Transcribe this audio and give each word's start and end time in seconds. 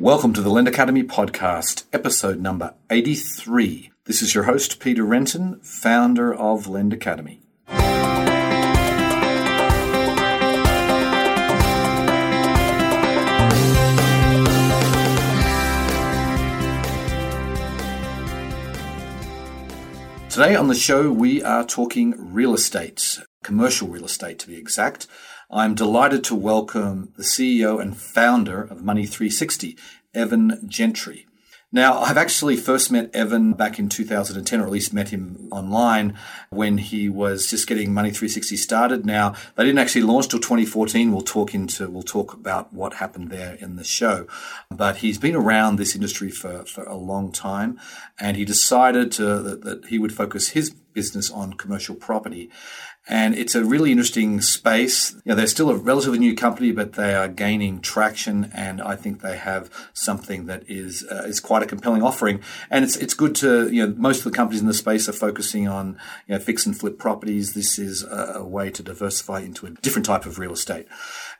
Welcome 0.00 0.32
to 0.34 0.40
the 0.40 0.48
Lend 0.48 0.68
Academy 0.68 1.02
podcast, 1.02 1.82
episode 1.92 2.40
number 2.40 2.72
83. 2.88 3.90
This 4.04 4.22
is 4.22 4.32
your 4.32 4.44
host, 4.44 4.78
Peter 4.78 5.02
Renton, 5.02 5.58
founder 5.58 6.32
of 6.32 6.68
Lend 6.68 6.92
Academy. 6.92 7.42
Today 20.30 20.54
on 20.54 20.68
the 20.68 20.76
show, 20.76 21.10
we 21.10 21.42
are 21.42 21.64
talking 21.64 22.14
real 22.32 22.54
estate, 22.54 23.18
commercial 23.42 23.88
real 23.88 24.04
estate 24.04 24.38
to 24.38 24.46
be 24.46 24.54
exact. 24.54 25.08
I'm 25.50 25.74
delighted 25.74 26.24
to 26.24 26.34
welcome 26.34 27.14
the 27.16 27.22
CEO 27.22 27.80
and 27.80 27.96
founder 27.96 28.60
of 28.60 28.84
Money 28.84 29.06
360, 29.06 29.78
Evan 30.12 30.60
Gentry. 30.68 31.26
Now, 31.72 32.00
I've 32.00 32.18
actually 32.18 32.56
first 32.56 32.92
met 32.92 33.14
Evan 33.14 33.54
back 33.54 33.78
in 33.78 33.88
2010, 33.88 34.60
or 34.60 34.64
at 34.64 34.70
least 34.70 34.92
met 34.92 35.08
him 35.08 35.48
online 35.50 36.18
when 36.50 36.76
he 36.76 37.08
was 37.08 37.46
just 37.48 37.66
getting 37.66 37.94
Money 37.94 38.10
360 38.10 38.56
started. 38.56 39.06
Now, 39.06 39.34
they 39.56 39.64
didn't 39.64 39.78
actually 39.78 40.02
launch 40.02 40.28
till 40.28 40.38
2014. 40.38 41.12
We'll 41.12 41.22
talk 41.22 41.54
into, 41.54 41.88
we'll 41.88 42.02
talk 42.02 42.34
about 42.34 42.74
what 42.74 42.94
happened 42.94 43.30
there 43.30 43.54
in 43.54 43.76
the 43.76 43.84
show. 43.84 44.26
But 44.70 44.98
he's 44.98 45.18
been 45.18 45.34
around 45.34 45.76
this 45.76 45.94
industry 45.94 46.30
for, 46.30 46.66
for 46.66 46.84
a 46.84 46.96
long 46.96 47.32
time 47.32 47.80
and 48.18 48.36
he 48.36 48.44
decided 48.44 49.12
to, 49.12 49.38
that, 49.40 49.64
that 49.64 49.86
he 49.86 49.98
would 49.98 50.12
focus 50.14 50.50
his 50.50 50.74
business 50.98 51.30
on 51.30 51.52
commercial 51.52 51.94
property. 51.94 52.50
And 53.08 53.34
it's 53.34 53.54
a 53.54 53.64
really 53.64 53.90
interesting 53.90 54.40
space. 54.42 55.12
You 55.12 55.20
know, 55.26 55.34
they're 55.34 55.46
still 55.46 55.70
a 55.70 55.76
relatively 55.76 56.18
new 56.18 56.34
company, 56.34 56.72
but 56.72 56.92
they 56.92 57.14
are 57.14 57.26
gaining 57.26 57.80
traction, 57.80 58.50
and 58.54 58.82
I 58.82 58.96
think 58.96 59.22
they 59.22 59.38
have 59.38 59.70
something 59.94 60.44
that 60.46 60.68
is 60.68 61.04
uh, 61.10 61.24
is 61.26 61.40
quite 61.40 61.62
a 61.62 61.66
compelling 61.66 62.02
offering. 62.02 62.40
And 62.70 62.84
it's 62.84 62.96
it's 62.96 63.14
good 63.14 63.34
to 63.36 63.70
you 63.72 63.86
know 63.86 63.94
most 63.96 64.18
of 64.18 64.24
the 64.24 64.30
companies 64.30 64.60
in 64.60 64.66
the 64.66 64.74
space 64.74 65.08
are 65.08 65.12
focusing 65.12 65.66
on 65.66 65.98
you 66.26 66.34
know 66.34 66.40
fix 66.40 66.66
and 66.66 66.78
flip 66.78 66.98
properties. 66.98 67.54
This 67.54 67.78
is 67.78 68.02
a, 68.02 68.34
a 68.36 68.44
way 68.44 68.70
to 68.70 68.82
diversify 68.82 69.40
into 69.40 69.66
a 69.66 69.70
different 69.70 70.04
type 70.04 70.26
of 70.26 70.38
real 70.38 70.52
estate. 70.52 70.86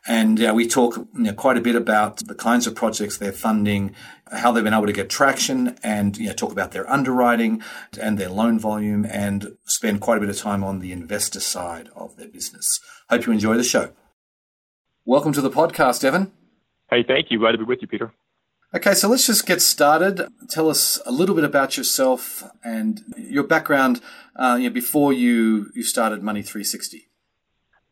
And 0.08 0.38
we 0.54 0.66
talk 0.66 0.96
you 0.96 1.06
know, 1.12 1.34
quite 1.34 1.58
a 1.58 1.60
bit 1.60 1.76
about 1.76 2.26
the 2.26 2.34
kinds 2.34 2.66
of 2.66 2.74
projects 2.74 3.18
they're 3.18 3.30
funding, 3.30 3.94
how 4.32 4.50
they've 4.50 4.64
been 4.64 4.72
able 4.72 4.86
to 4.86 4.92
get 4.92 5.10
traction, 5.10 5.76
and 5.82 6.16
you 6.16 6.28
know, 6.28 6.32
talk 6.32 6.50
about 6.50 6.72
their 6.72 6.90
underwriting 6.90 7.62
and 8.00 8.16
their 8.16 8.30
loan 8.30 8.58
volume, 8.58 9.04
and 9.04 9.58
spend 9.66 10.00
quite 10.00 10.16
a 10.16 10.20
bit 10.20 10.30
of 10.30 10.38
time 10.38 10.64
on 10.64 10.78
the 10.78 10.92
investor 10.92 11.40
side 11.40 11.90
of 11.94 12.16
their 12.16 12.28
business. 12.28 12.80
Hope 13.10 13.26
you 13.26 13.34
enjoy 13.34 13.58
the 13.58 13.62
show. 13.62 13.92
Welcome 15.04 15.34
to 15.34 15.42
the 15.42 15.50
podcast, 15.50 16.02
Evan. 16.02 16.32
Hey, 16.88 17.04
thank 17.06 17.30
you. 17.30 17.38
Glad 17.38 17.52
to 17.52 17.58
be 17.58 17.64
with 17.64 17.82
you, 17.82 17.88
Peter. 17.88 18.14
Okay, 18.74 18.94
so 18.94 19.08
let's 19.08 19.26
just 19.26 19.46
get 19.46 19.60
started. 19.60 20.26
Tell 20.48 20.70
us 20.70 20.98
a 21.04 21.12
little 21.12 21.34
bit 21.34 21.44
about 21.44 21.76
yourself 21.76 22.44
and 22.64 23.02
your 23.18 23.44
background 23.44 24.00
uh, 24.36 24.56
you 24.58 24.70
know, 24.70 24.74
before 24.74 25.12
you, 25.12 25.70
you 25.74 25.82
started 25.82 26.22
Money 26.22 26.40
360. 26.40 27.07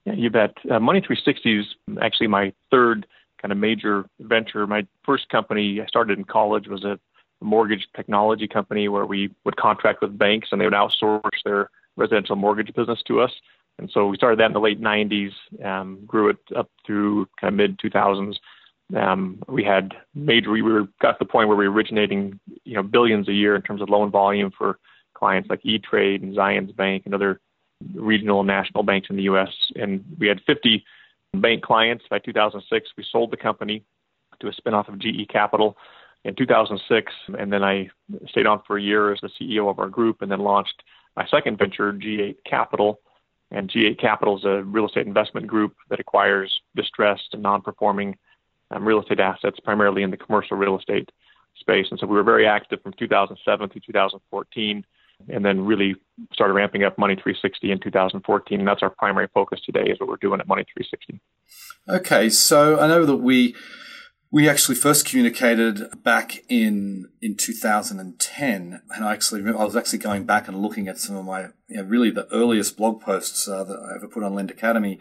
Yeah, 0.07 0.15
you 0.15 0.31
bet. 0.31 0.57
Uh, 0.71 0.79
Money 0.79 1.01
360 1.01 1.61
is 1.61 1.67
actually 2.01 2.29
my 2.29 2.53
third 2.71 3.07
kind 3.43 3.51
of 3.51 3.59
major 3.59 4.07
venture. 4.21 4.67
My 4.67 4.87
first 5.05 5.29
company 5.29 5.81
I 5.83 5.87
started 5.87 6.17
in 6.17 6.25
college 6.25 6.69
was 6.69 6.85
a 6.85 6.99
mortgage 7.43 7.87
technology 7.95 8.49
company 8.49 8.89
where 8.89 9.05
we 9.05 9.31
would 9.45 9.57
contract 9.57 10.01
with 10.01 10.17
banks 10.17 10.49
and 10.53 10.61
they 10.61 10.65
would 10.65 10.73
outsource 10.73 11.21
their 11.45 11.71
residential 11.97 12.37
mortgage 12.37 12.73
business 12.75 13.03
to 13.09 13.21
us. 13.21 13.33
And 13.79 13.91
so 13.93 14.07
we 14.07 14.17
started 14.17 14.39
that 14.39 14.47
in 14.47 14.53
the 14.53 14.61
late 14.61 14.81
90s, 14.81 15.33
um, 15.62 15.99
grew 16.07 16.31
it 16.31 16.39
up 16.57 16.71
through 16.87 17.27
kind 17.39 17.53
of 17.53 17.57
mid 17.57 17.79
2000s. 17.79 18.37
Um, 18.97 19.43
we 19.49 19.65
had 19.65 19.93
major, 20.15 20.51
we 20.51 20.62
were 20.62 20.84
got 21.03 21.12
to 21.12 21.17
the 21.19 21.25
point 21.25 21.49
where 21.49 21.57
we 21.57 21.69
were 21.69 21.75
originating, 21.75 22.39
you 22.65 22.75
know, 22.75 22.83
billions 22.83 23.29
a 23.29 23.33
year 23.33 23.57
in 23.57 23.62
terms 23.62 23.83
of 23.83 23.91
loan 23.91 24.11
volume 24.11 24.53
for 24.57 24.79
clients 25.15 25.51
like 25.51 25.61
E-Trade 25.65 26.23
and 26.23 26.37
Zions 26.37 26.75
Bank 26.77 27.03
and 27.05 27.15
other 27.15 27.41
regional 27.94 28.41
and 28.41 28.47
national 28.47 28.82
banks 28.82 29.09
in 29.10 29.16
the 29.16 29.25
U.S. 29.25 29.50
And 29.75 30.04
we 30.19 30.28
had 30.28 30.41
50 30.47 30.84
bank 31.34 31.62
clients 31.62 32.04
by 32.09 32.19
2006. 32.19 32.88
We 32.97 33.04
sold 33.10 33.31
the 33.31 33.37
company 33.37 33.84
to 34.41 34.48
a 34.48 34.53
spinoff 34.53 34.88
of 34.88 34.98
GE 34.98 35.28
Capital 35.28 35.76
in 36.25 36.34
2006, 36.34 37.12
and 37.38 37.53
then 37.53 37.62
I 37.62 37.88
stayed 38.28 38.47
on 38.47 38.60
for 38.66 38.76
a 38.76 38.82
year 38.82 39.12
as 39.12 39.20
the 39.20 39.31
CEO 39.41 39.70
of 39.70 39.78
our 39.78 39.88
group, 39.88 40.22
and 40.22 40.31
then 40.31 40.41
launched 40.41 40.82
my 41.16 41.26
second 41.28 41.59
venture, 41.59 41.92
G8 41.92 42.36
Capital. 42.44 43.00
And 43.53 43.70
G8 43.70 44.00
Capital 44.00 44.36
is 44.36 44.44
a 44.44 44.62
real 44.65 44.86
estate 44.86 45.06
investment 45.06 45.47
group 45.47 45.76
that 45.88 46.00
acquires 46.00 46.53
distressed 46.75 47.28
and 47.32 47.42
non-performing 47.42 48.16
um, 48.72 48.84
real 48.84 49.00
estate 49.00 49.20
assets, 49.20 49.60
primarily 49.60 50.03
in 50.03 50.10
the 50.10 50.16
commercial 50.16 50.56
real 50.56 50.76
estate 50.76 51.10
space. 51.60 51.86
And 51.91 51.98
so 52.00 52.06
we 52.06 52.16
were 52.16 52.25
very 52.25 52.47
active 52.47 52.82
from 52.82 52.92
2007 52.98 53.69
through 53.69 53.81
2014 53.86 54.84
and 55.28 55.44
then 55.44 55.60
really 55.60 55.97
started 56.32 56.54
ramping 56.54 56.84
up 56.84 56.99
Money 56.99 57.15
360 57.15 57.71
in 57.71 57.81
2014. 57.81 58.59
And 58.59 58.69
that's 58.69 58.82
our 58.82 58.91
primary 58.91 59.28
focus 59.34 59.60
today 59.65 59.91
is 59.91 59.99
what 59.99 60.09
we're 60.09 60.16
doing 60.16 60.41
at 60.41 60.47
Money 60.47 60.65
360. 60.75 61.21
Okay, 61.88 62.31
so 62.31 62.78
I 62.78 62.87
know 62.87 63.04
that 63.04 63.16
we 63.16 63.54
we 64.31 64.49
actually 64.49 64.75
first 64.75 65.06
communicated 65.06 66.03
back 66.03 66.43
in 66.49 67.09
in 67.22 67.37
2010, 67.37 68.81
and 68.91 69.04
I 69.04 69.12
actually 69.12 69.49
I 69.49 69.65
was 69.65 69.77
actually 69.77 70.00
going 70.00 70.25
back 70.25 70.49
and 70.49 70.60
looking 70.60 70.88
at 70.88 70.99
some 70.99 71.16
of 71.16 71.25
my 71.25 71.48
you 71.69 71.77
know, 71.77 71.84
really 71.84 72.10
the 72.10 72.27
earliest 72.33 72.77
blog 72.77 73.00
posts 73.00 73.47
uh, 73.47 73.62
that 73.65 73.78
I 73.78 73.97
ever 73.97 74.09
put 74.09 74.25
on 74.25 74.34
Lend 74.34 74.50
Academy. 74.50 74.98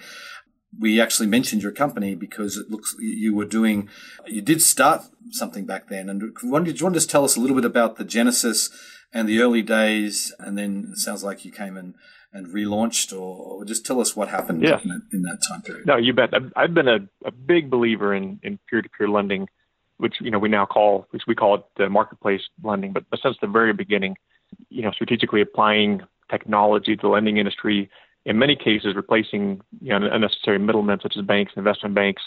We 0.78 1.02
actually 1.02 1.28
mentioned 1.28 1.64
your 1.64 1.72
company 1.72 2.16
because 2.16 2.58
it 2.58 2.70
looks 2.70 2.96
you 3.00 3.34
were 3.34 3.46
doing 3.46 3.90
you 4.28 4.42
did 4.42 4.62
start 4.62 5.03
something 5.32 5.66
back 5.66 5.90
then. 5.90 6.08
And 6.08 6.20
do 6.20 6.34
you 6.44 6.52
want 6.52 6.66
to 6.68 6.74
just 6.74 7.09
tell 7.09 7.24
us 7.24 7.36
a 7.36 7.40
little 7.40 7.56
bit 7.56 7.66
about 7.66 7.96
the 7.96 8.03
genesis 8.03 8.70
and 9.14 9.28
the 9.28 9.40
early 9.42 9.62
days, 9.62 10.34
and 10.40 10.58
then 10.58 10.90
it 10.92 10.98
sounds 10.98 11.24
like 11.24 11.46
you 11.46 11.52
came 11.52 11.78
and, 11.78 11.96
and 12.34 12.48
relaunched, 12.48 13.14
or, 13.14 13.38
or 13.38 13.66
just 13.66 13.86
tell 13.86 14.02
us 14.02 14.16
what 14.16 14.28
happened 14.30 14.62
yeah. 14.62 14.80
in, 14.84 15.02
in, 15.14 15.22
that 15.22 15.40
time 15.48 15.62
period. 15.62 15.86
No, 15.86 15.98
you 15.98 16.14
bet. 16.14 16.34
I've, 16.34 16.52
I've 16.56 16.74
been 16.74 16.88
a, 16.88 17.00
a, 17.26 17.32
big 17.32 17.70
believer 17.70 18.14
in, 18.14 18.40
in 18.44 18.60
peer-to-peer 18.70 19.08
lending, 19.08 19.48
which 19.98 20.16
you 20.20 20.32
know 20.32 20.40
we 20.40 20.50
now 20.50 20.66
call, 20.66 21.08
which 21.12 21.24
we 21.28 21.36
call 21.36 21.56
it 21.56 21.64
the 21.78 21.90
marketplace 21.90 22.42
lending, 22.64 22.92
but 22.92 23.06
since 23.24 23.38
the 23.42 23.48
very 23.48 23.74
beginning, 23.74 24.16
you 24.70 24.82
know, 24.82 24.92
strategically 24.92 25.42
applying 25.42 26.02
technology 26.30 26.96
to 26.96 27.02
the 27.04 27.08
lending 27.08 27.38
industry, 27.38 27.90
in 28.26 28.40
many 28.40 28.56
cases 28.56 28.96
replacing 28.96 29.62
you 29.82 29.98
know 29.98 30.08
unnecessary 30.12 30.60
middlemen 30.60 31.00
such 31.02 31.16
as 31.18 31.24
banks, 31.24 31.54
investment 31.56 31.96
banks. 31.96 32.24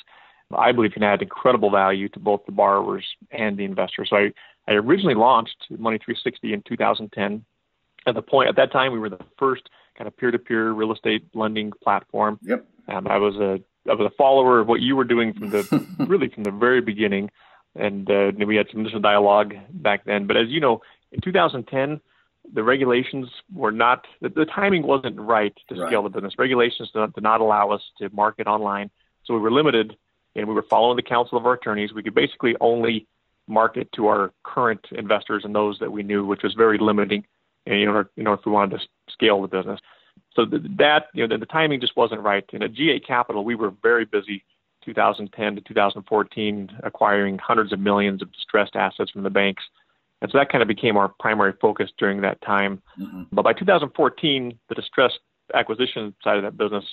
I 0.56 0.72
believe 0.72 0.93
can 0.93 1.03
add 1.03 1.21
incredible 1.21 1.71
value 1.71 2.09
to 2.09 2.19
both 2.19 2.47
the 2.47 2.53
borrowers 2.53 3.05
and 3.31 3.59
the 3.59 3.65
investors. 3.65 4.09
So 4.09 4.17
I, 4.17 4.33
I 4.69 4.73
originally 4.73 5.15
launched 5.15 5.67
Money 5.71 5.99
360 5.99 6.53
in 6.53 6.62
2010. 6.62 7.45
At 8.06 8.15
the 8.15 8.23
point 8.23 8.49
at 8.49 8.56
that 8.56 8.71
time, 8.71 8.93
we 8.93 8.99
were 8.99 9.09
the 9.09 9.19
first 9.39 9.62
kind 9.97 10.06
of 10.06 10.17
peer-to-peer 10.17 10.73
real 10.73 10.93
estate 10.93 11.25
lending 11.34 11.73
platform. 11.83 12.39
Yep. 12.43 12.67
Um, 12.89 13.06
I 13.09 13.17
was 13.17 13.37
a 13.37 13.61
I 13.91 13.95
was 13.95 14.11
a 14.12 14.15
follower 14.17 14.61
of 14.61 14.69
what 14.69 14.81
you 14.81 14.95
were 14.95 15.05
doing 15.05 15.33
from 15.33 15.51
the 15.51 15.87
really 16.06 16.29
from 16.29 16.45
the 16.45 16.51
very 16.51 16.83
beginning, 16.83 17.31
and 17.75 18.11
uh, 18.11 18.33
we 18.47 18.56
had 18.56 18.67
some 18.71 18.81
initial 18.81 19.01
dialogue 19.01 19.55
back 19.71 20.05
then. 20.05 20.27
But 20.27 20.37
as 20.37 20.49
you 20.49 20.61
know, 20.61 20.83
in 21.12 21.21
2010, 21.23 22.00
the 22.53 22.62
regulations 22.62 23.29
were 23.53 23.73
not 23.73 24.06
the, 24.21 24.29
the 24.29 24.45
timing 24.45 24.87
wasn't 24.87 25.19
right 25.19 25.55
to 25.69 25.75
right. 25.75 25.89
scale 25.89 26.03
the 26.03 26.11
business. 26.11 26.35
Regulations 26.39 26.91
did 26.93 26.99
not, 26.99 27.15
did 27.15 27.25
not 27.25 27.41
allow 27.41 27.71
us 27.71 27.83
to 27.99 28.11
market 28.11 28.47
online, 28.47 28.91
so 29.25 29.33
we 29.33 29.41
were 29.41 29.50
limited, 29.50 29.97
and 30.37 30.47
we 30.47 30.55
were 30.55 30.62
following 30.62 30.97
the 30.97 31.03
counsel 31.03 31.39
of 31.39 31.47
our 31.47 31.55
attorneys. 31.55 31.93
We 31.95 32.03
could 32.03 32.15
basically 32.15 32.55
only 32.61 33.06
market 33.48 33.91
to 33.92 34.06
our 34.06 34.32
current 34.44 34.81
investors 34.92 35.42
and 35.44 35.54
those 35.54 35.78
that 35.81 35.92
we 35.92 36.03
knew, 36.03 36.25
which 36.25 36.42
was 36.42 36.54
very 36.54 36.78
limiting 36.78 37.25
in 37.66 37.88
order, 37.88 38.10
you 38.16 38.25
know, 38.25 38.32
if 38.32 38.41
we 38.47 38.53
wanted 38.53 38.78
to 38.78 38.86
scale 39.10 39.42
the 39.42 39.48
business. 39.48 39.81
So 40.34 40.44
that, 40.47 41.06
you 41.14 41.26
know, 41.26 41.34
the, 41.34 41.41
the 41.41 41.47
timing 41.47 41.81
just 41.81 41.97
wasn't 41.97 42.22
right. 42.22 42.44
And 42.53 42.62
at 42.62 42.75
G8 42.75 43.06
Capital, 43.06 43.44
we 43.44 43.54
were 43.54 43.72
very 43.82 44.04
busy 44.04 44.44
2010 44.84 45.56
to 45.56 45.60
2014 45.60 46.70
acquiring 46.82 47.38
hundreds 47.38 47.72
of 47.72 47.81
millions 47.81 48.22
of 48.22 48.32
distressed 48.32 48.76
assets 48.76 49.11
from 49.11 49.23
the 49.23 49.31
banks. 49.31 49.62
And 50.20 50.31
so 50.31 50.38
that 50.38 50.50
kind 50.50 50.62
of 50.62 50.69
became 50.69 50.96
our 50.96 51.08
primary 51.20 51.52
focus 51.61 51.90
during 51.99 52.20
that 52.23 52.40
time. 52.43 52.82
Mm-hmm. 52.99 53.25
But 53.32 53.43
by 53.43 53.52
2014, 53.52 54.58
the 54.69 54.75
distressed 54.75 55.20
acquisition 55.55 56.14
side 56.25 56.37
of 56.37 56.43
that 56.43 56.56
business, 56.56 56.84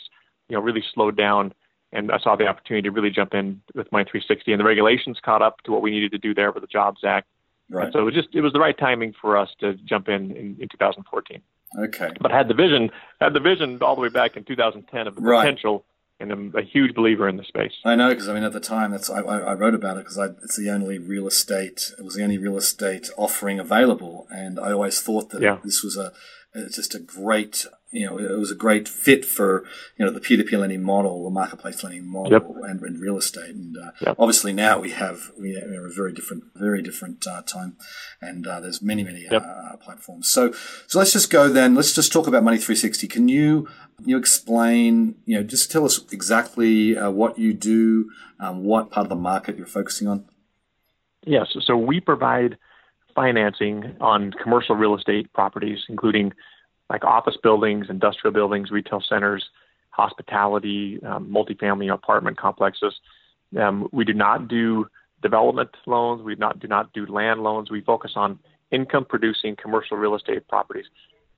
you 0.49 0.55
know, 0.55 0.61
really 0.61 0.83
slowed 0.93 1.17
down 1.17 1.53
and 1.95 2.11
I 2.11 2.19
saw 2.19 2.35
the 2.35 2.47
opportunity 2.47 2.83
to 2.83 2.91
really 2.91 3.09
jump 3.09 3.33
in 3.33 3.61
with 3.73 3.91
Money 3.91 4.05
360, 4.05 4.51
and 4.51 4.59
the 4.59 4.65
regulations 4.65 5.19
caught 5.23 5.41
up 5.41 5.61
to 5.63 5.71
what 5.71 5.81
we 5.81 5.91
needed 5.91 6.11
to 6.11 6.17
do 6.17 6.33
there 6.33 6.51
with 6.51 6.61
the 6.61 6.67
Jobs 6.67 7.01
Act. 7.03 7.27
Right. 7.69 7.85
And 7.85 7.93
so 7.93 7.99
it 7.99 8.03
was 8.03 8.13
just 8.13 8.29
it 8.33 8.41
was 8.41 8.53
the 8.53 8.59
right 8.59 8.77
timing 8.77 9.13
for 9.19 9.37
us 9.37 9.49
to 9.61 9.73
jump 9.73 10.07
in, 10.07 10.31
in 10.31 10.57
in 10.59 10.69
2014. 10.69 11.41
Okay. 11.79 12.11
But 12.21 12.31
I 12.31 12.37
had 12.37 12.47
the 12.47 12.53
vision 12.53 12.91
had 13.19 13.33
the 13.33 13.39
vision 13.39 13.79
all 13.81 13.95
the 13.95 14.01
way 14.01 14.09
back 14.09 14.37
in 14.37 14.43
2010 14.43 15.07
of 15.07 15.15
the 15.15 15.21
right. 15.21 15.41
potential, 15.41 15.83
and 16.19 16.31
I'm 16.31 16.53
a 16.55 16.61
huge 16.61 16.93
believer 16.93 17.27
in 17.27 17.37
the 17.37 17.43
space. 17.43 17.73
I 17.83 17.95
know 17.95 18.09
because 18.09 18.29
I 18.29 18.33
mean 18.33 18.43
at 18.43 18.53
the 18.53 18.59
time 18.59 18.91
that's 18.91 19.09
I, 19.09 19.19
I 19.21 19.53
wrote 19.53 19.73
about 19.73 19.97
it 19.97 20.05
because 20.05 20.17
it's 20.43 20.57
the 20.57 20.69
only 20.69 20.99
real 20.99 21.27
estate 21.27 21.91
it 21.97 22.03
was 22.03 22.15
the 22.15 22.23
only 22.23 22.37
real 22.37 22.57
estate 22.57 23.09
offering 23.17 23.59
available, 23.59 24.27
and 24.29 24.59
I 24.59 24.71
always 24.71 25.01
thought 25.01 25.31
that 25.31 25.41
yeah. 25.41 25.57
this 25.63 25.83
was 25.83 25.97
a 25.97 26.11
it's 26.53 26.75
just 26.75 26.95
a 26.95 26.99
great 26.99 27.65
you 27.91 28.05
know, 28.05 28.17
it 28.17 28.37
was 28.37 28.51
a 28.51 28.55
great 28.55 28.89
fit 28.89 29.23
for, 29.23 29.63
you 29.97 30.05
know, 30.05 30.11
the 30.11 30.19
peer-to-peer 30.19 30.59
lending 30.59 30.83
model, 30.83 31.23
the 31.23 31.29
marketplace 31.29 31.83
lending 31.83 32.07
model, 32.07 32.31
yep. 32.31 32.45
and, 32.63 32.81
and, 32.81 32.99
real 32.99 33.17
estate. 33.17 33.55
And 33.55 33.77
uh, 33.77 33.91
yep. 34.01 34.15
obviously 34.19 34.51
now 34.51 34.79
we 34.79 34.91
have 34.91 35.31
we 35.39 35.53
have 35.53 35.63
a 35.63 35.89
very 35.89 36.11
different, 36.11 36.43
very 36.55 36.81
different 36.81 37.25
uh, 37.25 37.41
time, 37.43 37.77
and 38.21 38.45
uh, 38.45 38.59
there's 38.59 38.81
many, 38.81 39.03
many 39.03 39.27
yep. 39.29 39.41
Uh, 39.41 39.77
platforms. 39.77 40.27
So, 40.27 40.51
so 40.87 40.99
let's 40.99 41.13
just 41.13 41.29
go 41.29 41.47
then. 41.47 41.75
Let's 41.75 41.93
just 41.93 42.11
talk 42.11 42.27
about 42.27 42.43
Money 42.43 42.57
360. 42.57 43.07
Can 43.07 43.27
you 43.27 43.67
you 44.03 44.17
explain, 44.17 45.15
you 45.25 45.37
know, 45.37 45.43
just 45.43 45.71
tell 45.71 45.85
us 45.85 45.99
exactly 46.11 46.97
uh, 46.97 47.09
what 47.09 47.39
you 47.39 47.53
do, 47.53 48.09
um, 48.39 48.63
what 48.63 48.91
part 48.91 49.05
of 49.05 49.09
the 49.09 49.15
market 49.15 49.57
you're 49.57 49.65
focusing 49.65 50.07
on? 50.07 50.25
Yes. 51.25 51.47
So 51.61 51.77
we 51.77 51.99
provide 51.99 52.57
financing 53.15 53.95
on 54.01 54.31
commercial 54.43 54.75
real 54.75 54.95
estate 54.95 55.31
properties, 55.33 55.79
including 55.87 56.33
like 56.89 57.03
office 57.03 57.37
buildings, 57.41 57.87
industrial 57.89 58.33
buildings, 58.33 58.71
retail 58.71 59.01
centers, 59.07 59.45
hospitality, 59.89 60.99
um, 61.03 61.31
multifamily 61.31 61.91
apartment 61.93 62.37
complexes. 62.37 62.93
Um, 63.59 63.87
we 63.91 64.03
do 64.03 64.13
not 64.13 64.47
do 64.47 64.87
development 65.21 65.69
loans. 65.85 66.21
We 66.21 66.35
not 66.35 66.59
do 66.59 66.67
not 66.67 66.93
do 66.93 67.05
land 67.05 67.41
loans. 67.41 67.71
We 67.71 67.81
focus 67.81 68.11
on 68.15 68.39
income 68.71 69.05
producing 69.05 69.55
commercial 69.55 69.97
real 69.97 70.15
estate 70.15 70.47
properties. 70.47 70.85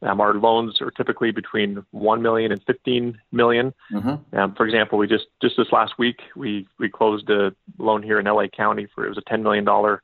Um, 0.02 0.22
our 0.22 0.36
loans 0.36 0.80
are 0.82 0.92
typically 0.92 1.32
between 1.32 1.84
one 1.92 2.22
million 2.22 2.52
and 2.52 2.62
fifteen 2.64 3.20
million. 3.32 3.74
Mm-hmm. 3.92 4.38
Um, 4.38 4.54
for 4.56 4.66
example, 4.66 4.98
we 4.98 5.08
just 5.08 5.26
just 5.42 5.58
this 5.58 5.72
last 5.72 5.98
week 5.98 6.20
we 6.36 6.68
we 6.78 6.90
closed 6.90 7.30
a 7.30 7.54
loan 7.78 8.04
here 8.04 8.20
in 8.20 8.26
LA 8.26 8.48
County 8.48 8.88
for 8.94 9.06
it 9.06 9.10
was 9.10 9.18
a 9.18 9.30
ten 9.30 9.42
million 9.42 9.66
dollar 9.66 10.04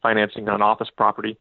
financing 0.00 0.48
on 0.48 0.62
office 0.62 0.90
property. 0.96 1.38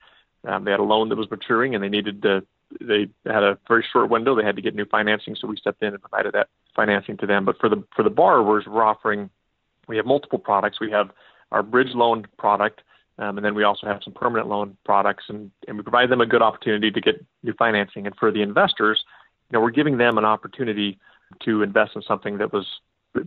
Um, 0.48 0.64
they 0.64 0.72
had 0.72 0.80
a 0.80 0.84
loan 0.84 1.10
that 1.10 1.16
was 1.16 1.30
maturing 1.30 1.76
and 1.76 1.84
they 1.84 1.90
needed 1.90 2.24
to 2.24 2.44
they 2.80 3.08
had 3.26 3.44
a 3.44 3.58
very 3.68 3.86
short 3.92 4.10
window. 4.10 4.36
They 4.36 4.44
had 4.44 4.56
to 4.56 4.62
get 4.62 4.76
new 4.76 4.86
financing, 4.86 5.36
so 5.36 5.48
we 5.48 5.58
stepped 5.58 5.84
in 5.84 5.94
and 5.94 6.02
provided 6.02 6.34
that 6.34 6.48
financing 6.76 7.18
to 7.18 7.26
them. 7.26 7.46
But 7.46 7.60
for 7.60 7.70
the 7.70 7.84
for 7.96 8.04
the 8.04 8.10
borrowers, 8.10 8.66
we're 8.68 8.84
offering 8.84 9.30
we 9.88 9.98
have 9.98 10.06
multiple 10.06 10.40
products. 10.40 10.80
We 10.80 10.92
have 10.92 11.12
our 11.52 11.64
bridge 11.64 11.94
loan 11.94 12.26
product, 12.38 12.82
um, 13.18 13.38
and 13.38 13.46
then 13.46 13.56
we 13.56 13.64
also 13.64 13.88
have 13.88 14.02
some 14.04 14.14
permanent 14.14 14.48
loan 14.48 14.78
products, 14.86 15.26
and, 15.28 15.52
and 15.68 15.78
we 15.78 15.84
provide 15.84 16.10
them 16.10 16.22
a 16.22 16.26
good 16.26 16.42
opportunity 16.42 16.92
to 16.92 17.02
get 17.02 17.26
new 17.44 17.54
financing. 17.54 18.06
And 18.06 18.16
for 18.16 18.32
the 18.32 18.42
investors, 18.42 19.04
you 19.50 19.58
know, 19.58 19.62
we're 19.62 19.72
giving 19.72 19.98
them 19.98 20.18
an 20.18 20.26
opportunity 20.26 20.98
to 21.44 21.62
invest 21.62 21.92
in 21.96 22.02
something 22.04 22.38
that 22.38 22.54
was 22.54 22.66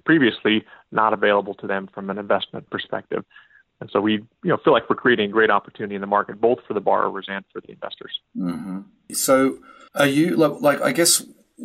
previously 0.05 0.65
not 0.91 1.13
available 1.13 1.55
to 1.55 1.67
them 1.67 1.89
from 1.93 2.09
an 2.09 2.19
investment 2.19 2.69
perspective. 2.71 3.25
And 3.81 3.91
so 3.93 4.01
we, 4.01 4.13
you 4.13 4.29
know, 4.45 4.57
feel 4.65 4.73
like 4.73 4.89
we're 4.89 4.97
creating 4.97 5.31
a 5.31 5.33
great 5.33 5.51
opportunity 5.51 5.95
in 5.95 6.01
the 6.01 6.07
market, 6.07 6.41
both 6.41 6.59
for 6.67 6.75
the 6.75 6.81
borrowers 6.81 7.27
and 7.29 7.45
for 7.53 7.61
the 7.61 7.73
investors. 7.73 8.19
Mm-hmm. 8.37 8.81
So, 9.13 9.59
are 9.95 10.07
you 10.07 10.37
like? 10.37 10.81
I 10.81 10.93
guess 10.93 11.25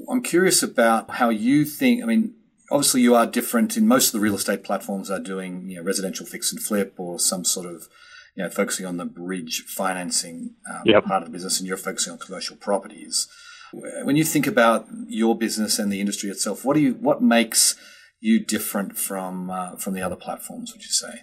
I'm 0.09 0.21
curious 0.21 0.63
about 0.63 1.11
how 1.11 1.29
you 1.29 1.65
think. 1.65 2.03
I 2.03 2.05
mean, 2.05 2.35
obviously, 2.71 3.01
you 3.01 3.15
are 3.15 3.25
different. 3.25 3.77
In 3.77 3.87
most 3.87 4.07
of 4.07 4.13
the 4.13 4.19
real 4.19 4.35
estate 4.35 4.63
platforms 4.63 5.09
are 5.09 5.19
doing, 5.19 5.69
you 5.69 5.77
know, 5.77 5.83
residential 5.83 6.25
fix 6.25 6.51
and 6.51 6.61
flip 6.61 6.95
or 6.97 7.19
some 7.19 7.45
sort 7.45 7.67
of, 7.67 7.87
you 8.35 8.43
know, 8.43 8.49
focusing 8.49 8.85
on 8.85 8.97
the 8.97 9.05
bridge 9.05 9.63
financing 9.67 10.55
um, 10.69 10.81
yep. 10.85 11.05
part 11.05 11.23
of 11.23 11.29
the 11.29 11.31
business, 11.31 11.59
and 11.59 11.67
you're 11.67 11.77
focusing 11.77 12.13
on 12.13 12.19
commercial 12.19 12.55
properties. 12.55 13.27
When 13.71 14.15
you 14.15 14.23
think 14.23 14.47
about 14.47 14.87
your 15.07 15.37
business 15.37 15.77
and 15.77 15.91
the 15.91 15.99
industry 15.99 16.31
itself, 16.31 16.65
what 16.65 16.73
do 16.73 16.79
you? 16.79 16.93
What 16.93 17.21
makes 17.21 17.75
you 18.19 18.43
different 18.43 18.97
from 18.97 19.51
uh, 19.51 19.75
from 19.75 19.93
the 19.93 20.01
other 20.01 20.15
platforms? 20.15 20.73
Would 20.73 20.81
you 20.81 20.89
say? 20.89 21.21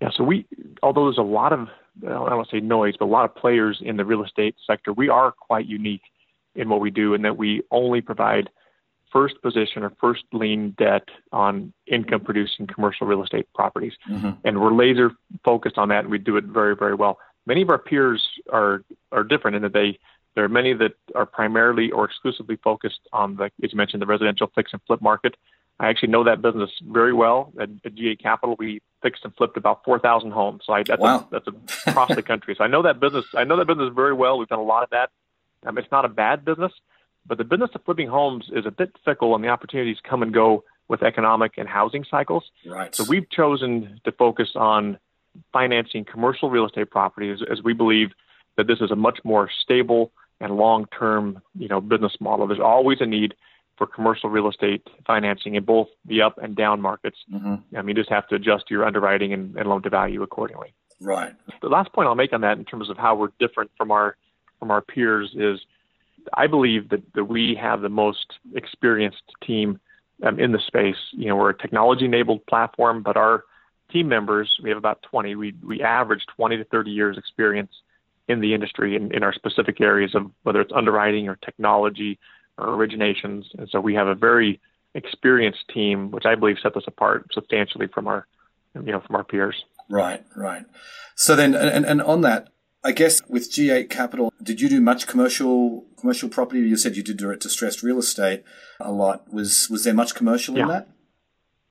Yeah, 0.00 0.10
so 0.14 0.24
we, 0.24 0.46
although 0.82 1.04
there's 1.04 1.18
a 1.18 1.22
lot 1.22 1.52
of, 1.52 1.68
I 2.04 2.10
don't 2.10 2.22
want 2.22 2.48
to 2.48 2.56
say 2.56 2.60
noise, 2.60 2.94
but 2.98 3.06
a 3.06 3.08
lot 3.08 3.24
of 3.24 3.34
players 3.34 3.78
in 3.80 3.96
the 3.96 4.04
real 4.04 4.22
estate 4.24 4.54
sector, 4.66 4.92
we 4.92 5.08
are 5.08 5.32
quite 5.32 5.66
unique 5.66 6.02
in 6.54 6.68
what 6.68 6.80
we 6.80 6.90
do 6.90 7.14
in 7.14 7.22
that 7.22 7.36
we 7.36 7.62
only 7.70 8.00
provide 8.00 8.50
first 9.12 9.40
position 9.40 9.82
or 9.82 9.92
first 10.00 10.24
lien 10.32 10.74
debt 10.76 11.04
on 11.32 11.72
income 11.86 12.20
producing 12.20 12.66
commercial 12.66 13.06
real 13.06 13.22
estate 13.22 13.46
properties. 13.54 13.94
Mm-hmm. 14.10 14.30
And 14.44 14.60
we're 14.60 14.74
laser 14.74 15.12
focused 15.44 15.78
on 15.78 15.88
that 15.88 16.00
and 16.00 16.10
we 16.10 16.18
do 16.18 16.36
it 16.36 16.44
very, 16.44 16.76
very 16.76 16.94
well. 16.94 17.18
Many 17.46 17.62
of 17.62 17.70
our 17.70 17.78
peers 17.78 18.22
are, 18.52 18.82
are 19.12 19.24
different 19.24 19.56
in 19.56 19.62
that 19.62 19.72
they, 19.72 19.98
there 20.34 20.44
are 20.44 20.48
many 20.48 20.74
that 20.74 20.92
are 21.14 21.24
primarily 21.24 21.90
or 21.90 22.04
exclusively 22.04 22.56
focused 22.56 23.00
on 23.12 23.36
the, 23.36 23.44
as 23.44 23.72
you 23.72 23.76
mentioned, 23.76 24.02
the 24.02 24.06
residential 24.06 24.50
fix 24.54 24.72
and 24.72 24.82
flip 24.86 25.00
market. 25.00 25.36
I 25.78 25.88
actually 25.88 26.08
know 26.08 26.24
that 26.24 26.40
business 26.40 26.70
very 26.82 27.12
well. 27.12 27.52
At, 27.60 27.68
at 27.84 27.94
G8 27.94 28.20
Capital, 28.20 28.56
we 28.58 28.80
fixed 29.02 29.24
and 29.24 29.34
flipped 29.36 29.56
about 29.56 29.84
4,000 29.84 30.30
homes. 30.30 30.62
So 30.64 30.72
I, 30.72 30.82
that's, 30.82 31.00
wow. 31.00 31.18
a, 31.18 31.28
that's 31.30 31.46
a, 31.48 31.90
across 31.90 32.14
the 32.14 32.22
country. 32.22 32.54
So 32.56 32.64
I 32.64 32.66
know 32.66 32.82
that 32.82 33.00
business. 33.00 33.26
I 33.34 33.44
know 33.44 33.56
that 33.56 33.66
business 33.66 33.92
very 33.94 34.14
well. 34.14 34.38
We've 34.38 34.48
done 34.48 34.58
a 34.58 34.62
lot 34.62 34.82
of 34.82 34.90
that. 34.90 35.10
Um, 35.66 35.78
it's 35.78 35.90
not 35.90 36.04
a 36.04 36.08
bad 36.08 36.44
business, 36.44 36.72
but 37.26 37.38
the 37.38 37.44
business 37.44 37.70
of 37.74 37.84
flipping 37.84 38.08
homes 38.08 38.46
is 38.52 38.66
a 38.66 38.70
bit 38.70 38.94
fickle, 39.04 39.34
and 39.34 39.42
the 39.42 39.48
opportunities 39.48 39.96
come 40.02 40.22
and 40.22 40.32
go 40.32 40.64
with 40.88 41.02
economic 41.02 41.58
and 41.58 41.68
housing 41.68 42.04
cycles. 42.08 42.44
Right. 42.64 42.94
So 42.94 43.04
we've 43.08 43.28
chosen 43.28 44.00
to 44.04 44.12
focus 44.12 44.50
on 44.54 44.98
financing 45.52 46.04
commercial 46.04 46.50
real 46.50 46.66
estate 46.66 46.90
properties, 46.90 47.40
as 47.50 47.62
we 47.62 47.72
believe 47.72 48.10
that 48.56 48.66
this 48.66 48.80
is 48.80 48.90
a 48.90 48.96
much 48.96 49.18
more 49.24 49.50
stable 49.62 50.12
and 50.40 50.56
long-term, 50.56 51.42
you 51.58 51.68
know, 51.68 51.80
business 51.80 52.12
model. 52.20 52.46
There's 52.46 52.60
always 52.60 53.00
a 53.00 53.06
need 53.06 53.34
for 53.76 53.86
commercial 53.86 54.30
real 54.30 54.48
estate 54.48 54.86
financing 55.06 55.54
in 55.54 55.64
both 55.64 55.88
the 56.06 56.22
up 56.22 56.38
and 56.38 56.56
down 56.56 56.80
markets. 56.80 57.18
Mm-hmm. 57.32 57.76
I 57.76 57.82
mean, 57.82 57.96
you 57.96 58.02
just 58.02 58.10
have 58.10 58.26
to 58.28 58.34
adjust 58.36 58.70
your 58.70 58.86
underwriting 58.86 59.32
and, 59.32 59.56
and 59.56 59.68
loan 59.68 59.82
to 59.82 59.90
value 59.90 60.22
accordingly. 60.22 60.74
Right. 61.00 61.34
The 61.60 61.68
last 61.68 61.92
point 61.92 62.08
I'll 62.08 62.14
make 62.14 62.32
on 62.32 62.40
that 62.40 62.58
in 62.58 62.64
terms 62.64 62.88
of 62.88 62.96
how 62.96 63.14
we're 63.14 63.28
different 63.38 63.70
from 63.76 63.90
our 63.90 64.16
from 64.58 64.70
our 64.70 64.80
peers 64.80 65.34
is 65.36 65.60
I 66.34 66.46
believe 66.46 66.88
that, 66.88 67.02
that 67.14 67.24
we 67.24 67.58
have 67.60 67.82
the 67.82 67.88
most 67.90 68.26
experienced 68.54 69.22
team 69.46 69.78
um, 70.22 70.40
in 70.40 70.52
the 70.52 70.58
space. 70.66 70.96
You 71.12 71.28
know, 71.28 71.36
we're 71.36 71.50
a 71.50 71.58
technology 71.58 72.06
enabled 72.06 72.46
platform, 72.46 73.02
but 73.02 73.16
our 73.16 73.44
team 73.92 74.08
members, 74.08 74.58
we 74.62 74.70
have 74.70 74.78
about 74.78 75.02
20, 75.02 75.34
we, 75.36 75.54
we 75.64 75.82
average 75.82 76.24
20 76.36 76.56
to 76.56 76.64
30 76.64 76.90
years 76.90 77.18
experience 77.18 77.70
in 78.28 78.40
the 78.40 78.54
industry 78.54 78.96
in, 78.96 79.14
in 79.14 79.22
our 79.22 79.32
specific 79.32 79.80
areas 79.80 80.14
of 80.14 80.30
whether 80.42 80.60
it's 80.60 80.72
underwriting 80.74 81.28
or 81.28 81.36
technology 81.36 82.18
or 82.58 82.66
originations. 82.68 83.44
And 83.58 83.68
so 83.70 83.80
we 83.80 83.94
have 83.94 84.06
a 84.06 84.14
very 84.14 84.60
experienced 84.94 85.64
team, 85.72 86.10
which 86.10 86.24
I 86.24 86.34
believe 86.34 86.56
sets 86.62 86.76
us 86.76 86.84
apart 86.86 87.28
substantially 87.32 87.86
from 87.86 88.06
our, 88.06 88.26
you 88.74 88.92
know, 88.92 89.00
from 89.06 89.16
our 89.16 89.24
peers. 89.24 89.64
Right, 89.88 90.24
right. 90.34 90.64
So 91.14 91.36
then, 91.36 91.54
and, 91.54 91.84
and 91.84 92.02
on 92.02 92.22
that, 92.22 92.48
I 92.82 92.92
guess 92.92 93.20
with 93.28 93.50
G8 93.50 93.90
Capital, 93.90 94.32
did 94.42 94.60
you 94.60 94.68
do 94.68 94.80
much 94.80 95.06
commercial 95.06 95.84
commercial 95.98 96.28
property? 96.28 96.60
You 96.60 96.76
said 96.76 96.96
you 96.96 97.02
did 97.02 97.16
distressed 97.40 97.82
real 97.82 97.98
estate 97.98 98.44
a 98.78 98.92
lot. 98.92 99.32
Was 99.32 99.68
was 99.68 99.82
there 99.82 99.94
much 99.94 100.14
commercial 100.14 100.56
yeah. 100.56 100.62
in 100.62 100.68
that? 100.68 100.88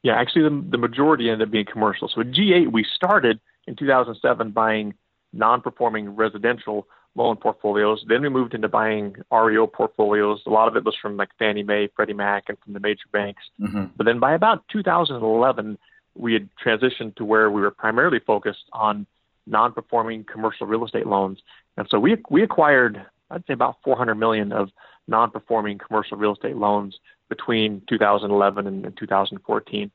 Yeah, 0.03 0.19
actually, 0.19 0.43
the, 0.43 0.65
the 0.71 0.77
majority 0.77 1.29
ended 1.29 1.47
up 1.47 1.51
being 1.51 1.65
commercial. 1.65 2.09
So 2.09 2.15
with 2.17 2.35
G8, 2.35 2.71
we 2.71 2.85
started 2.95 3.39
in 3.65 3.75
2007 3.75 4.51
buying 4.51 4.93
non-performing 5.33 6.15
residential 6.15 6.87
loan 7.15 7.37
portfolios. 7.37 8.03
Then 8.07 8.21
we 8.21 8.29
moved 8.29 8.53
into 8.53 8.67
buying 8.67 9.15
REO 9.31 9.67
portfolios. 9.67 10.41
A 10.45 10.49
lot 10.49 10.67
of 10.67 10.75
it 10.75 10.83
was 10.83 10.95
from 11.01 11.17
like 11.17 11.29
Fannie 11.39 11.63
Mae, 11.63 11.89
Freddie 11.95 12.13
Mac, 12.13 12.45
and 12.49 12.57
from 12.59 12.73
the 12.73 12.79
major 12.79 13.05
banks. 13.11 13.41
Mm-hmm. 13.59 13.85
But 13.95 14.05
then 14.05 14.19
by 14.19 14.33
about 14.33 14.63
2011, 14.71 15.77
we 16.15 16.33
had 16.33 16.49
transitioned 16.63 17.15
to 17.15 17.25
where 17.25 17.49
we 17.49 17.61
were 17.61 17.71
primarily 17.71 18.19
focused 18.19 18.65
on 18.73 19.05
non-performing 19.47 20.25
commercial 20.25 20.67
real 20.67 20.85
estate 20.85 21.07
loans. 21.07 21.39
And 21.77 21.87
so 21.89 21.99
we 21.99 22.17
we 22.29 22.43
acquired, 22.43 23.05
I'd 23.29 23.45
say, 23.47 23.53
about 23.53 23.77
400 23.83 24.15
million 24.15 24.51
of 24.51 24.69
non-performing 25.07 25.77
commercial 25.77 26.17
real 26.17 26.33
estate 26.33 26.57
loans 26.57 26.97
between 27.29 27.81
2011 27.89 28.67
and, 28.67 28.85
and 28.85 28.97
2014. 28.97 29.91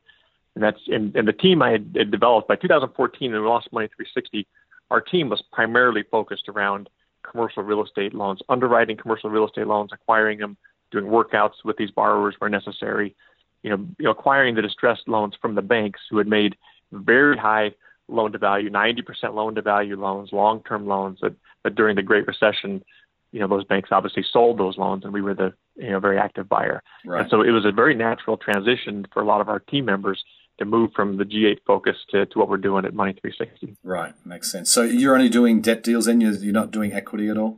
And 0.55 0.63
that's 0.63 0.79
and, 0.87 1.15
and 1.15 1.27
the 1.27 1.33
team 1.33 1.61
I 1.61 1.71
had, 1.71 1.95
had 1.97 2.11
developed 2.11 2.47
by 2.47 2.55
2014 2.55 3.33
and 3.33 3.43
we 3.43 3.47
lost 3.47 3.71
money 3.71 3.87
360. 3.87 4.47
Our 4.89 5.01
team 5.01 5.29
was 5.29 5.41
primarily 5.53 6.03
focused 6.09 6.49
around 6.49 6.89
commercial 7.29 7.63
real 7.63 7.83
estate 7.83 8.13
loans, 8.13 8.41
underwriting 8.49 8.97
commercial 8.97 9.29
real 9.29 9.45
estate 9.45 9.67
loans, 9.67 9.91
acquiring 9.93 10.39
them, 10.39 10.57
doing 10.91 11.05
workouts 11.05 11.63
with 11.63 11.77
these 11.77 11.91
borrowers 11.91 12.35
where 12.39 12.49
necessary, 12.49 13.15
you 13.63 13.69
know, 13.69 13.77
you 13.97 14.05
know 14.05 14.11
acquiring 14.11 14.55
the 14.55 14.61
distressed 14.61 15.07
loans 15.07 15.33
from 15.41 15.55
the 15.55 15.61
banks 15.61 15.99
who 16.09 16.17
had 16.17 16.27
made 16.27 16.55
very 16.91 17.37
high 17.37 17.71
loan 18.07 18.31
to 18.33 18.37
value, 18.37 18.69
90% 18.69 19.33
loan 19.33 19.55
to 19.55 19.61
value 19.61 19.99
loans, 19.99 20.31
long 20.31 20.61
term 20.63 20.87
loans 20.87 21.19
that, 21.21 21.33
that 21.63 21.75
during 21.75 21.95
the 21.95 22.03
Great 22.03 22.27
Recession, 22.27 22.83
you 23.31 23.39
know, 23.39 23.47
those 23.47 23.63
banks 23.63 23.89
obviously 23.91 24.25
sold 24.29 24.57
those 24.57 24.77
loans 24.77 25.05
and 25.05 25.13
we 25.13 25.21
were 25.21 25.33
the, 25.33 25.53
you 25.75 25.91
know, 25.91 25.99
very 25.99 26.17
active 26.17 26.49
buyer. 26.49 26.83
Right. 27.05 27.21
And 27.21 27.29
so 27.29 27.41
it 27.41 27.51
was 27.51 27.65
a 27.65 27.71
very 27.71 27.95
natural 27.95 28.37
transition 28.37 29.07
for 29.13 29.21
a 29.21 29.25
lot 29.25 29.41
of 29.41 29.47
our 29.47 29.59
team 29.59 29.85
members 29.85 30.23
to 30.61 30.65
move 30.65 30.91
from 30.95 31.17
the 31.17 31.23
G8 31.23 31.57
focus 31.65 31.95
to, 32.11 32.27
to 32.27 32.39
what 32.39 32.47
we're 32.47 32.57
doing 32.57 32.85
at 32.85 32.93
Money 32.93 33.13
360. 33.19 33.75
Right, 33.83 34.13
makes 34.25 34.51
sense. 34.51 34.71
So 34.71 34.83
you're 34.83 35.15
only 35.15 35.27
doing 35.29 35.59
debt 35.59 35.83
deals, 35.83 36.05
and 36.05 36.21
you're, 36.21 36.33
you're 36.33 36.53
not 36.53 36.69
doing 36.69 36.93
equity 36.93 37.29
at 37.29 37.37
all. 37.37 37.57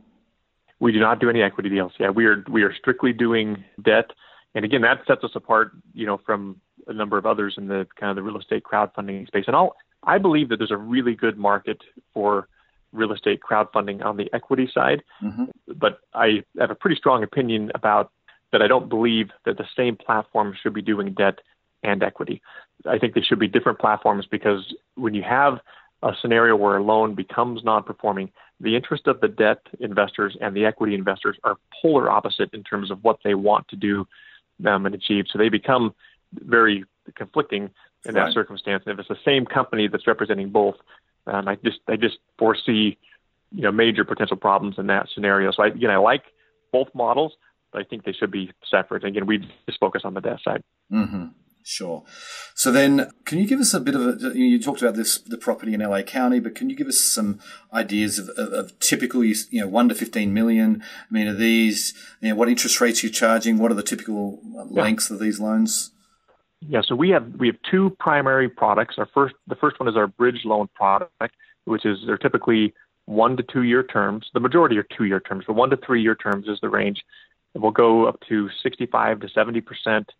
We 0.80 0.90
do 0.90 1.00
not 1.00 1.20
do 1.20 1.28
any 1.28 1.42
equity 1.42 1.68
deals. 1.68 1.92
Yeah, 2.00 2.10
we 2.10 2.24
are 2.26 2.42
we 2.50 2.62
are 2.62 2.74
strictly 2.74 3.12
doing 3.12 3.64
debt, 3.82 4.10
and 4.54 4.64
again, 4.64 4.80
that 4.82 5.00
sets 5.06 5.22
us 5.22 5.30
apart, 5.34 5.72
you 5.92 6.06
know, 6.06 6.18
from 6.24 6.60
a 6.86 6.92
number 6.92 7.16
of 7.18 7.26
others 7.26 7.54
in 7.56 7.68
the 7.68 7.86
kind 7.98 8.10
of 8.10 8.16
the 8.16 8.22
real 8.22 8.38
estate 8.38 8.64
crowdfunding 8.64 9.26
space. 9.26 9.44
And 9.46 9.54
I'll 9.54 9.76
I 10.02 10.18
believe 10.18 10.48
that 10.48 10.56
there's 10.56 10.70
a 10.70 10.76
really 10.76 11.14
good 11.14 11.38
market 11.38 11.78
for 12.12 12.48
real 12.92 13.12
estate 13.12 13.40
crowdfunding 13.40 14.04
on 14.04 14.16
the 14.16 14.28
equity 14.32 14.68
side. 14.72 15.02
Mm-hmm. 15.22 15.44
But 15.76 15.98
I 16.14 16.42
have 16.58 16.70
a 16.70 16.74
pretty 16.74 16.96
strong 16.96 17.22
opinion 17.22 17.70
about 17.74 18.10
that. 18.52 18.62
I 18.62 18.66
don't 18.66 18.88
believe 18.88 19.28
that 19.44 19.58
the 19.58 19.66
same 19.76 19.96
platform 19.96 20.54
should 20.60 20.74
be 20.74 20.82
doing 20.82 21.12
debt 21.12 21.40
and 21.84 22.02
equity. 22.02 22.42
I 22.86 22.98
think 22.98 23.14
they 23.14 23.20
should 23.20 23.38
be 23.38 23.48
different 23.48 23.78
platforms 23.78 24.26
because 24.28 24.74
when 24.96 25.14
you 25.14 25.22
have 25.22 25.60
a 26.02 26.12
scenario 26.20 26.56
where 26.56 26.76
a 26.76 26.82
loan 26.82 27.14
becomes 27.14 27.62
non-performing, 27.64 28.30
the 28.60 28.76
interest 28.76 29.06
of 29.06 29.20
the 29.20 29.28
debt 29.28 29.58
investors 29.80 30.36
and 30.40 30.54
the 30.54 30.64
equity 30.64 30.94
investors 30.94 31.36
are 31.44 31.56
polar 31.80 32.10
opposite 32.10 32.50
in 32.52 32.62
terms 32.62 32.90
of 32.90 33.02
what 33.02 33.18
they 33.24 33.34
want 33.34 33.68
to 33.68 33.76
do 33.76 34.06
um, 34.66 34.86
and 34.86 34.94
achieve. 34.94 35.26
So 35.30 35.38
they 35.38 35.48
become 35.48 35.94
very 36.34 36.84
conflicting 37.14 37.70
in 38.04 38.14
right. 38.14 38.26
that 38.26 38.34
circumstance. 38.34 38.82
And 38.86 38.92
if 38.92 38.98
it's 38.98 39.08
the 39.08 39.24
same 39.24 39.46
company 39.46 39.88
that's 39.88 40.06
representing 40.06 40.50
both, 40.50 40.76
um, 41.26 41.48
I 41.48 41.56
just 41.56 41.78
I 41.88 41.96
just 41.96 42.18
foresee 42.38 42.98
you 43.50 43.62
know 43.62 43.72
major 43.72 44.04
potential 44.04 44.36
problems 44.36 44.76
in 44.78 44.88
that 44.88 45.08
scenario. 45.14 45.50
So 45.52 45.62
I, 45.62 45.68
again, 45.68 45.90
I 45.90 45.96
like 45.96 46.24
both 46.72 46.88
models, 46.94 47.32
but 47.72 47.80
I 47.80 47.84
think 47.84 48.04
they 48.04 48.12
should 48.12 48.30
be 48.30 48.52
separate. 48.70 49.04
And 49.04 49.16
again, 49.16 49.26
we 49.26 49.38
just 49.38 49.80
focus 49.80 50.02
on 50.04 50.14
the 50.14 50.20
debt 50.20 50.40
side. 50.44 50.62
Mm-hmm. 50.92 51.26
Sure. 51.66 52.04
So 52.54 52.70
then, 52.70 53.10
can 53.24 53.38
you 53.38 53.46
give 53.46 53.58
us 53.58 53.72
a 53.72 53.80
bit 53.80 53.94
of 53.94 54.02
a? 54.02 54.38
You 54.38 54.60
talked 54.60 54.82
about 54.82 54.96
this, 54.96 55.16
the 55.16 55.38
property 55.38 55.72
in 55.72 55.80
LA 55.80 56.02
County, 56.02 56.38
but 56.38 56.54
can 56.54 56.68
you 56.68 56.76
give 56.76 56.88
us 56.88 57.00
some 57.00 57.40
ideas 57.72 58.18
of, 58.18 58.28
of, 58.36 58.52
of 58.52 58.78
typical, 58.80 59.24
you 59.24 59.46
know, 59.52 59.66
one 59.68 59.88
to 59.88 59.94
fifteen 59.94 60.34
million? 60.34 60.82
I 60.82 61.12
mean, 61.12 61.26
are 61.26 61.34
these? 61.34 61.94
You 62.20 62.28
know, 62.28 62.34
what 62.34 62.50
interest 62.50 62.82
rates 62.82 63.02
you're 63.02 63.10
charging? 63.10 63.56
What 63.56 63.70
are 63.70 63.74
the 63.74 63.82
typical 63.82 64.40
uh, 64.58 64.64
lengths 64.64 65.08
yeah. 65.08 65.14
of 65.14 65.20
these 65.20 65.40
loans? 65.40 65.92
Yeah, 66.60 66.82
so 66.86 66.94
we 66.94 67.08
have 67.10 67.32
we 67.38 67.46
have 67.46 67.56
two 67.70 67.96
primary 67.98 68.50
products. 68.50 68.96
Our 68.98 69.08
first, 69.14 69.34
the 69.46 69.56
first 69.56 69.80
one 69.80 69.88
is 69.88 69.96
our 69.96 70.06
bridge 70.06 70.42
loan 70.44 70.68
product, 70.74 71.34
which 71.64 71.86
is 71.86 71.96
they're 72.06 72.18
typically 72.18 72.74
one 73.06 73.38
to 73.38 73.42
two 73.42 73.62
year 73.62 73.82
terms. 73.82 74.26
The 74.34 74.40
majority 74.40 74.76
are 74.76 74.86
two 74.96 75.04
year 75.04 75.20
terms, 75.20 75.44
but 75.46 75.54
one 75.54 75.70
to 75.70 75.78
three 75.78 76.02
year 76.02 76.14
terms 76.14 76.46
is 76.46 76.58
the 76.60 76.68
range. 76.68 77.02
And 77.54 77.62
we'll 77.62 77.72
go 77.72 78.06
up 78.06 78.18
to 78.28 78.50
65 78.62 79.20
to 79.20 79.28
70 79.30 79.62
percent 79.62 80.12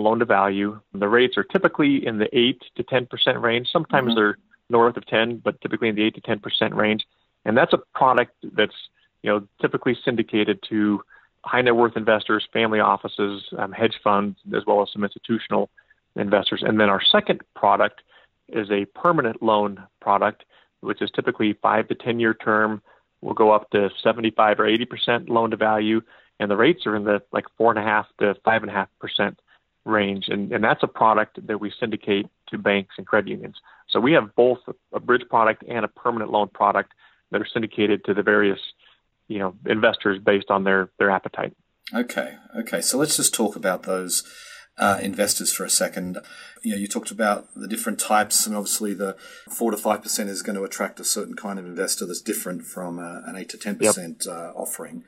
loan 0.00 0.18
to 0.20 0.24
value. 0.24 0.80
The 0.94 1.08
rates 1.08 1.36
are 1.36 1.44
typically 1.44 2.06
in 2.06 2.18
the 2.18 2.28
8 2.36 2.62
to 2.76 2.84
10% 2.84 3.42
range. 3.42 3.68
Sometimes 3.70 4.08
mm-hmm. 4.08 4.16
they're 4.16 4.38
north 4.70 4.96
of 4.96 5.06
10, 5.06 5.38
but 5.44 5.60
typically 5.60 5.88
in 5.88 5.94
the 5.94 6.04
8 6.04 6.14
to 6.14 6.20
10% 6.20 6.74
range. 6.74 7.06
And 7.44 7.56
that's 7.56 7.72
a 7.72 7.78
product 7.94 8.34
that's, 8.54 8.74
you 9.22 9.30
know, 9.30 9.46
typically 9.60 9.96
syndicated 10.04 10.60
to 10.70 11.02
high 11.44 11.60
net 11.60 11.76
worth 11.76 11.96
investors, 11.96 12.46
family 12.52 12.80
offices, 12.80 13.42
um, 13.58 13.72
hedge 13.72 13.98
funds, 14.02 14.38
as 14.56 14.62
well 14.66 14.82
as 14.82 14.88
some 14.92 15.04
institutional 15.04 15.68
investors. 16.16 16.62
And 16.66 16.78
then 16.80 16.88
our 16.88 17.02
second 17.02 17.42
product 17.54 18.02
is 18.48 18.70
a 18.70 18.84
permanent 18.86 19.42
loan 19.42 19.82
product, 20.00 20.44
which 20.80 21.02
is 21.02 21.10
typically 21.10 21.54
5 21.60 21.88
to 21.88 21.94
10 21.94 22.20
year 22.20 22.34
term. 22.34 22.82
We'll 23.20 23.34
go 23.34 23.50
up 23.50 23.70
to 23.70 23.90
75 24.02 24.60
or 24.60 24.64
80% 24.64 25.28
loan 25.28 25.50
to 25.50 25.56
value, 25.56 26.02
and 26.40 26.50
the 26.50 26.56
rates 26.56 26.86
are 26.86 26.96
in 26.96 27.04
the 27.04 27.22
like 27.32 27.46
4.5 27.58 28.04
to 28.18 28.34
5.5% 28.44 29.36
range, 29.84 30.26
and, 30.28 30.52
and 30.52 30.62
that's 30.62 30.82
a 30.82 30.86
product 30.86 31.44
that 31.46 31.60
we 31.60 31.72
syndicate 31.78 32.26
to 32.48 32.58
banks 32.58 32.94
and 32.98 33.06
credit 33.06 33.28
unions. 33.28 33.56
So 33.88 34.00
we 34.00 34.12
have 34.12 34.34
both 34.34 34.58
a 34.92 35.00
bridge 35.00 35.28
product 35.28 35.64
and 35.68 35.84
a 35.84 35.88
permanent 35.88 36.30
loan 36.30 36.48
product 36.48 36.92
that 37.30 37.40
are 37.40 37.46
syndicated 37.52 38.04
to 38.04 38.14
the 38.14 38.22
various, 38.22 38.60
you 39.28 39.38
know, 39.38 39.54
investors 39.66 40.18
based 40.22 40.50
on 40.50 40.64
their 40.64 40.90
their 40.98 41.10
appetite. 41.10 41.54
Okay, 41.94 42.36
okay. 42.56 42.80
So 42.80 42.98
let's 42.98 43.16
just 43.16 43.34
talk 43.34 43.56
about 43.56 43.82
those 43.82 44.22
uh, 44.78 44.98
investors 45.02 45.52
for 45.52 45.64
a 45.64 45.70
second. 45.70 46.18
You 46.62 46.72
know, 46.72 46.78
you 46.78 46.88
talked 46.88 47.10
about 47.10 47.48
the 47.54 47.68
different 47.68 47.98
types, 47.98 48.46
and 48.46 48.56
obviously 48.56 48.94
the 48.94 49.16
four 49.50 49.70
to 49.70 49.76
five 49.76 50.02
percent 50.02 50.30
is 50.30 50.42
going 50.42 50.56
to 50.56 50.64
attract 50.64 51.00
a 51.00 51.04
certain 51.04 51.34
kind 51.34 51.58
of 51.58 51.66
investor 51.66 52.06
that's 52.06 52.22
different 52.22 52.64
from 52.64 52.98
uh, 52.98 53.20
an 53.26 53.36
eight 53.36 53.48
to 53.50 53.58
ten 53.58 53.76
percent 53.76 54.24
yep. 54.26 54.34
uh, 54.34 54.52
offering. 54.54 55.04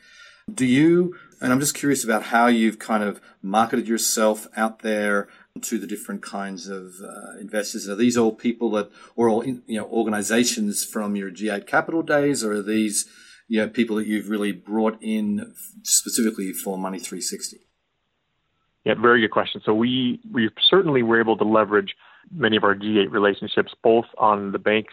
Do 0.53 0.67
you, 0.67 1.17
and 1.41 1.53
I'm 1.53 1.61
just 1.61 1.75
curious 1.75 2.05
about 2.05 2.25
how 2.25 2.47
you've 2.47 2.79
kind 2.79 3.03
of 3.03 3.21
marketed 3.43 3.89
yourself 3.89 4.47
out 4.57 4.81
there 4.81 5.29
to 5.63 5.79
the 5.79 5.87
different 5.87 6.23
kinds 6.23 6.69
of 6.69 6.95
uh, 7.03 7.39
investors. 7.41 7.89
Are 7.89 7.95
these 7.95 8.17
all 8.17 8.33
people 8.33 8.71
that, 8.73 8.91
or 9.17 9.29
all, 9.29 9.45
you 9.45 9.63
know, 9.69 9.87
organizations 9.87 10.85
from 10.85 11.17
your 11.17 11.31
G8 11.31 11.67
Capital 11.67 12.03
days, 12.03 12.45
or 12.45 12.53
are 12.53 12.63
these, 12.63 13.07
you 13.49 13.61
know, 13.61 13.69
people 13.69 13.97
that 13.97 14.07
you've 14.07 14.29
really 14.29 14.53
brought 14.53 14.99
in 15.01 15.55
specifically 15.83 16.53
for 16.53 16.77
Money 16.77 16.99
360? 16.99 17.59
Yeah, 18.85 18.95
very 19.01 19.21
good 19.23 19.31
question. 19.31 19.63
So 19.65 19.75
we 19.75 20.21
we 20.31 20.51
certainly 20.69 21.03
were 21.03 21.19
able 21.19 21.39
to 21.39 21.45
leverage 21.45 21.95
many 22.31 22.57
of 22.57 22.65
our 22.65 22.75
G8 22.75 23.11
relationships, 23.11 23.73
both 23.83 24.05
on 24.19 24.53
the 24.53 24.59
banks 24.59 24.93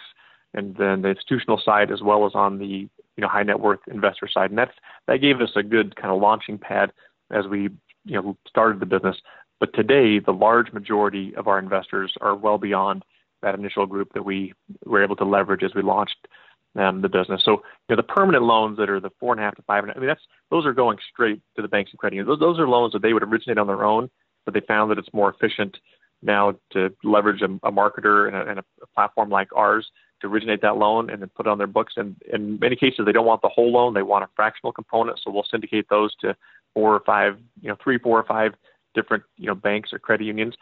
and 0.53 0.75
then 0.77 1.01
the 1.01 1.09
institutional 1.09 1.61
side, 1.63 1.91
as 1.91 2.01
well 2.01 2.25
as 2.25 2.33
on 2.33 2.57
the 2.59 2.87
you 3.17 3.21
know 3.21 3.27
high 3.27 3.43
net 3.43 3.59
worth 3.59 3.79
investor 3.87 4.27
side, 4.31 4.49
and 4.49 4.57
that's 4.57 4.73
that 5.07 5.21
gave 5.21 5.41
us 5.41 5.51
a 5.55 5.63
good 5.63 5.95
kind 5.95 6.13
of 6.13 6.21
launching 6.21 6.57
pad 6.57 6.91
as 7.31 7.47
we 7.47 7.69
you 8.05 8.21
know 8.21 8.37
started 8.47 8.79
the 8.79 8.85
business. 8.85 9.17
But 9.59 9.73
today, 9.73 10.19
the 10.19 10.31
large 10.31 10.73
majority 10.73 11.35
of 11.35 11.47
our 11.47 11.59
investors 11.59 12.13
are 12.21 12.35
well 12.35 12.57
beyond 12.57 13.03
that 13.41 13.55
initial 13.55 13.85
group 13.85 14.13
that 14.13 14.25
we 14.25 14.53
were 14.85 15.03
able 15.03 15.15
to 15.17 15.25
leverage 15.25 15.63
as 15.63 15.75
we 15.75 15.81
launched 15.81 16.27
um, 16.75 17.01
the 17.01 17.09
business. 17.09 17.41
So 17.43 17.51
you 17.51 17.61
know, 17.91 17.95
the 17.97 18.03
permanent 18.03 18.43
loans 18.43 18.77
that 18.77 18.89
are 18.89 18.99
the 18.99 19.11
four 19.19 19.33
and 19.33 19.41
a 19.41 19.43
half 19.43 19.55
to 19.55 19.61
five 19.63 19.83
and 19.83 19.91
a 19.91 19.93
half, 19.93 19.97
I 19.97 19.99
mean 19.99 20.07
that's 20.07 20.21
those 20.49 20.65
are 20.65 20.73
going 20.73 20.97
straight 21.11 21.41
to 21.55 21.61
the 21.61 21.67
banks 21.67 21.91
and 21.91 21.99
credit 21.99 22.15
unions. 22.15 22.39
Those, 22.39 22.39
those 22.39 22.59
are 22.59 22.67
loans 22.67 22.93
that 22.93 23.01
they 23.01 23.13
would 23.13 23.23
originate 23.23 23.57
on 23.57 23.67
their 23.67 23.83
own, 23.83 24.09
but 24.45 24.53
they 24.53 24.61
found 24.61 24.89
that 24.91 24.97
it's 24.97 25.13
more 25.13 25.33
efficient 25.33 25.77
now 26.21 26.55
to 26.71 26.93
leverage 27.03 27.41
a, 27.41 27.67
a 27.67 27.71
marketer 27.71 28.27
and 28.27 28.35
a, 28.35 28.49
and 28.49 28.59
a 28.59 28.63
platform 28.95 29.29
like 29.29 29.49
ours 29.55 29.87
to 30.21 30.27
originate 30.27 30.61
that 30.61 30.77
loan 30.77 31.09
and 31.09 31.21
then 31.21 31.29
put 31.35 31.47
it 31.47 31.49
on 31.49 31.57
their 31.57 31.67
books. 31.67 31.93
And 31.97 32.15
in 32.31 32.59
many 32.59 32.75
cases, 32.75 33.05
they 33.05 33.11
don't 33.11 33.25
want 33.25 33.41
the 33.41 33.49
whole 33.49 33.71
loan; 33.71 33.93
they 33.93 34.03
want 34.03 34.23
a 34.23 34.29
fractional 34.35 34.71
component. 34.71 35.19
So 35.23 35.31
we'll 35.31 35.45
syndicate 35.49 35.87
those 35.89 36.15
to 36.21 36.35
four 36.73 36.95
or 36.95 37.01
five, 37.01 37.37
you 37.61 37.69
know, 37.69 37.77
three, 37.83 37.97
four 37.97 38.19
or 38.19 38.23
five 38.23 38.53
different, 38.93 39.23
you 39.37 39.47
know, 39.47 39.55
banks 39.55 39.93
or 39.93 39.99
credit 39.99 40.25
unions. 40.25 40.55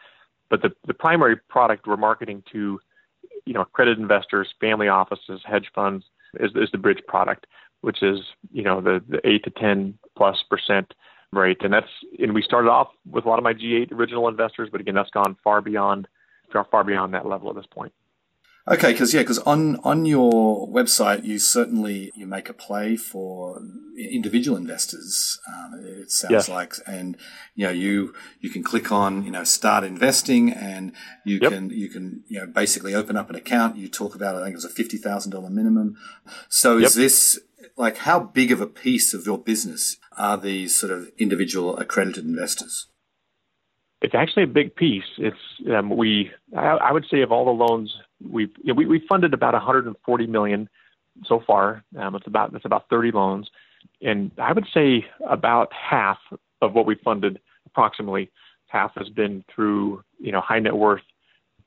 But 0.48 0.62
the 0.62 0.70
the 0.86 0.94
primary 0.94 1.36
product 1.36 1.86
we're 1.86 1.96
marketing 1.96 2.42
to, 2.52 2.80
you 3.44 3.52
know, 3.52 3.64
credit 3.64 3.98
investors, 3.98 4.48
family 4.60 4.88
offices, 4.88 5.40
hedge 5.44 5.70
funds 5.74 6.04
is 6.38 6.50
is 6.54 6.70
the 6.72 6.78
bridge 6.78 7.02
product, 7.06 7.46
which 7.82 8.02
is 8.02 8.18
you 8.52 8.62
know 8.62 8.80
the 8.80 9.02
the 9.08 9.20
eight 9.28 9.44
to 9.44 9.50
ten 9.50 9.98
plus 10.16 10.38
percent 10.48 10.94
rate. 11.32 11.62
And 11.62 11.72
that's 11.72 11.86
and 12.18 12.34
we 12.34 12.42
started 12.42 12.68
off 12.68 12.88
with 13.10 13.24
a 13.24 13.28
lot 13.28 13.38
of 13.38 13.44
my 13.44 13.54
G8 13.54 13.92
original 13.92 14.28
investors, 14.28 14.68
but 14.70 14.80
again, 14.80 14.94
that's 14.94 15.10
gone 15.10 15.36
far 15.42 15.60
beyond 15.60 16.08
far 16.70 16.84
beyond 16.84 17.14
that 17.14 17.26
level 17.26 17.48
at 17.48 17.56
this 17.56 17.66
point. 17.70 17.92
Okay, 18.68 18.92
because 18.92 19.14
yeah, 19.14 19.22
because 19.22 19.38
on 19.40 19.76
on 19.76 20.04
your 20.04 20.68
website 20.68 21.24
you 21.24 21.38
certainly 21.38 22.12
you 22.14 22.26
make 22.26 22.48
a 22.48 22.52
play 22.52 22.94
for 22.96 23.60
individual 23.96 24.56
investors. 24.56 25.40
Um, 25.48 25.80
it 25.82 26.10
sounds 26.10 26.32
yes. 26.32 26.48
like, 26.48 26.74
and 26.86 27.16
you 27.54 27.66
know 27.66 27.72
you 27.72 28.14
you 28.40 28.50
can 28.50 28.62
click 28.62 28.92
on 28.92 29.24
you 29.24 29.30
know 29.30 29.44
start 29.44 29.82
investing, 29.82 30.52
and 30.52 30.92
you 31.24 31.38
yep. 31.40 31.52
can 31.52 31.70
you 31.70 31.88
can 31.88 32.22
you 32.28 32.40
know 32.40 32.46
basically 32.46 32.94
open 32.94 33.16
up 33.16 33.30
an 33.30 33.36
account. 33.36 33.76
You 33.76 33.88
talk 33.88 34.14
about 34.14 34.36
I 34.36 34.40
think 34.40 34.52
it 34.52 34.56
was 34.56 34.64
a 34.64 34.70
fifty 34.70 34.98
thousand 34.98 35.32
dollar 35.32 35.50
minimum. 35.50 35.96
So 36.48 36.76
is 36.76 36.82
yep. 36.82 36.92
this 36.92 37.40
like 37.76 37.98
how 37.98 38.20
big 38.20 38.52
of 38.52 38.60
a 38.60 38.66
piece 38.66 39.14
of 39.14 39.24
your 39.24 39.38
business 39.38 39.96
are 40.18 40.36
these 40.36 40.78
sort 40.78 40.92
of 40.92 41.10
individual 41.18 41.78
accredited 41.78 42.24
investors? 42.24 42.86
It's 44.02 44.14
actually 44.14 44.44
a 44.44 44.48
big 44.48 44.74
piece. 44.74 45.04
It's 45.18 45.36
um, 45.74 45.90
we 45.96 46.30
I, 46.56 46.68
I, 46.68 46.92
would 46.92 47.04
say 47.10 47.20
of 47.20 47.32
all 47.32 47.44
the 47.44 47.50
loans 47.50 47.94
we've 48.26 48.50
you 48.62 48.72
know, 48.72 48.74
we 48.74 48.86
we 48.86 49.04
funded 49.08 49.34
about 49.34 49.52
140 49.52 50.26
million 50.26 50.68
so 51.26 51.42
far. 51.46 51.84
Um, 51.98 52.14
it's 52.14 52.26
about 52.26 52.54
it's 52.54 52.64
about 52.64 52.88
30 52.88 53.12
loans, 53.12 53.50
and 54.00 54.30
I 54.38 54.52
would 54.52 54.66
say 54.72 55.04
about 55.28 55.72
half 55.72 56.18
of 56.62 56.74
what 56.74 56.86
we 56.86 56.94
funded, 56.96 57.40
approximately 57.66 58.30
half, 58.68 58.92
has 58.96 59.08
been 59.10 59.44
through 59.54 60.02
you 60.18 60.32
know 60.32 60.40
high 60.40 60.60
net 60.60 60.76
worth, 60.76 61.02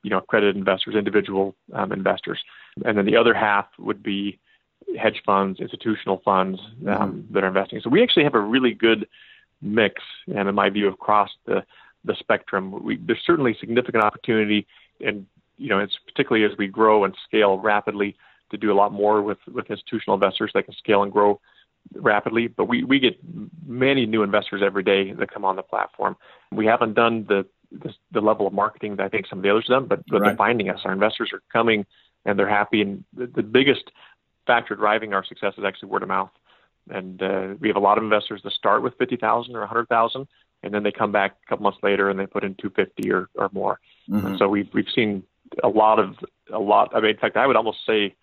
you 0.02 0.10
know 0.10 0.18
accredited 0.18 0.56
investors, 0.56 0.96
individual 0.96 1.56
um, 1.74 1.92
investors, 1.92 2.40
and 2.84 2.98
then 2.98 3.06
the 3.06 3.16
other 3.16 3.36
half 3.36 3.68
would 3.78 4.02
be 4.02 4.40
hedge 4.98 5.22
funds, 5.26 5.60
institutional 5.60 6.22
funds 6.26 6.60
um, 6.82 6.86
mm-hmm. 6.88 7.34
that 7.34 7.44
are 7.44 7.48
investing. 7.48 7.80
So 7.82 7.90
we 7.90 8.02
actually 8.02 8.24
have 8.24 8.36
a 8.36 8.40
really 8.40 8.74
good 8.74 9.08
mix, 9.62 10.02
and 10.28 10.50
in 10.50 10.56
my 10.56 10.70
view, 10.70 10.88
across 10.90 11.30
the 11.46 11.64
the 12.06 12.16
spectrum. 12.20 12.84
We, 12.84 12.98
there's 12.98 13.22
certainly 13.26 13.56
significant 13.60 14.04
opportunity, 14.04 14.68
and 15.00 15.26
you 15.58 15.70
know, 15.70 15.80
it's 15.80 15.98
particularly 16.06 16.46
as 16.52 16.58
we 16.58 16.68
grow 16.68 17.04
and 17.04 17.16
scale 17.28 17.58
rapidly 17.58 18.16
to 18.52 18.58
do 18.58 18.72
a 18.72 18.76
lot 18.76 18.92
more 18.92 19.22
with 19.22 19.40
with 19.48 19.70
institutional 19.70 20.16
investors 20.16 20.52
that 20.54 20.66
can 20.66 20.74
scale 20.76 21.04
and 21.04 21.12
grow 21.12 21.40
rapidly. 21.96 22.48
But 22.48 22.66
we 22.66 22.84
we 22.84 23.00
get 23.00 23.18
many 23.66 24.06
new 24.06 24.24
investors 24.24 24.62
every 24.64 24.84
day 24.84 25.14
that 25.14 25.32
come 25.32 25.46
on 25.46 25.56
the 25.56 25.64
platform. 25.64 26.16
We 26.52 26.66
haven't 26.66 26.94
done 26.94 27.26
the 27.28 27.46
the, 27.72 27.94
the 28.12 28.22
level 28.22 28.46
of 28.48 28.54
marketing 28.54 28.98
that 28.98 29.06
I 29.06 29.10
think 29.10 29.28
some 29.28 29.40
of 29.40 29.44
the 29.44 29.50
others 29.50 29.66
have 29.68 29.80
done, 29.80 29.88
but 29.88 30.06
but 30.08 30.20
right. 30.20 30.30
they're 30.30 30.38
finding 30.38 30.70
us. 30.70 30.82
Our 30.86 30.94
investors 30.94 31.32
are 31.34 31.42
coming 31.52 31.86
and 32.26 32.38
they're 32.38 32.50
happy. 32.50 32.82
And 32.82 33.04
the, 33.14 33.28
the 33.28 33.44
biggest 33.44 33.92
factor 34.46 34.76
driving 34.76 35.14
our 35.14 35.26
success 35.26 35.54
is 35.58 35.64
actually 35.64 35.90
word 35.90 36.04
of 36.04 36.10
mouth. 36.10 36.32
And 36.90 37.22
uh, 37.22 37.56
we 37.60 37.70
have 37.70 37.78
a 37.78 37.82
lot 37.82 37.98
of 37.98 38.04
investors 38.04 38.42
that 38.44 38.54
start 38.54 38.84
with 38.84 38.98
fifty 38.98 39.16
thousand 39.16 39.56
or 39.56 39.64
a 39.64 39.68
hundred 39.68 39.88
thousand, 39.88 40.28
and 40.64 40.74
then 40.74 40.84
they 40.84 40.92
come 40.92 41.12
back 41.12 41.36
a 41.46 41.50
couple 41.50 41.64
months 41.64 41.80
later 41.84 42.10
and 42.10 42.18
they 42.18 42.26
put 42.26 42.44
in 42.44 42.56
250 42.56 43.12
or, 43.12 43.30
or 43.36 43.50
more. 43.52 43.80
Mm-hmm. 44.10 44.38
So 44.38 44.48
we've 44.48 44.70
we've 44.74 44.90
seen 44.94 45.24
a 45.64 45.68
lot 45.68 46.00
of 46.00 46.16
a 46.52 46.60
lot. 46.60 46.96
I 46.96 47.02
mean, 47.02 47.12
in 47.12 47.18
fact, 47.18 47.38
I 47.38 47.46
would 47.46 47.56
almost 47.56 47.86
say 47.86 48.16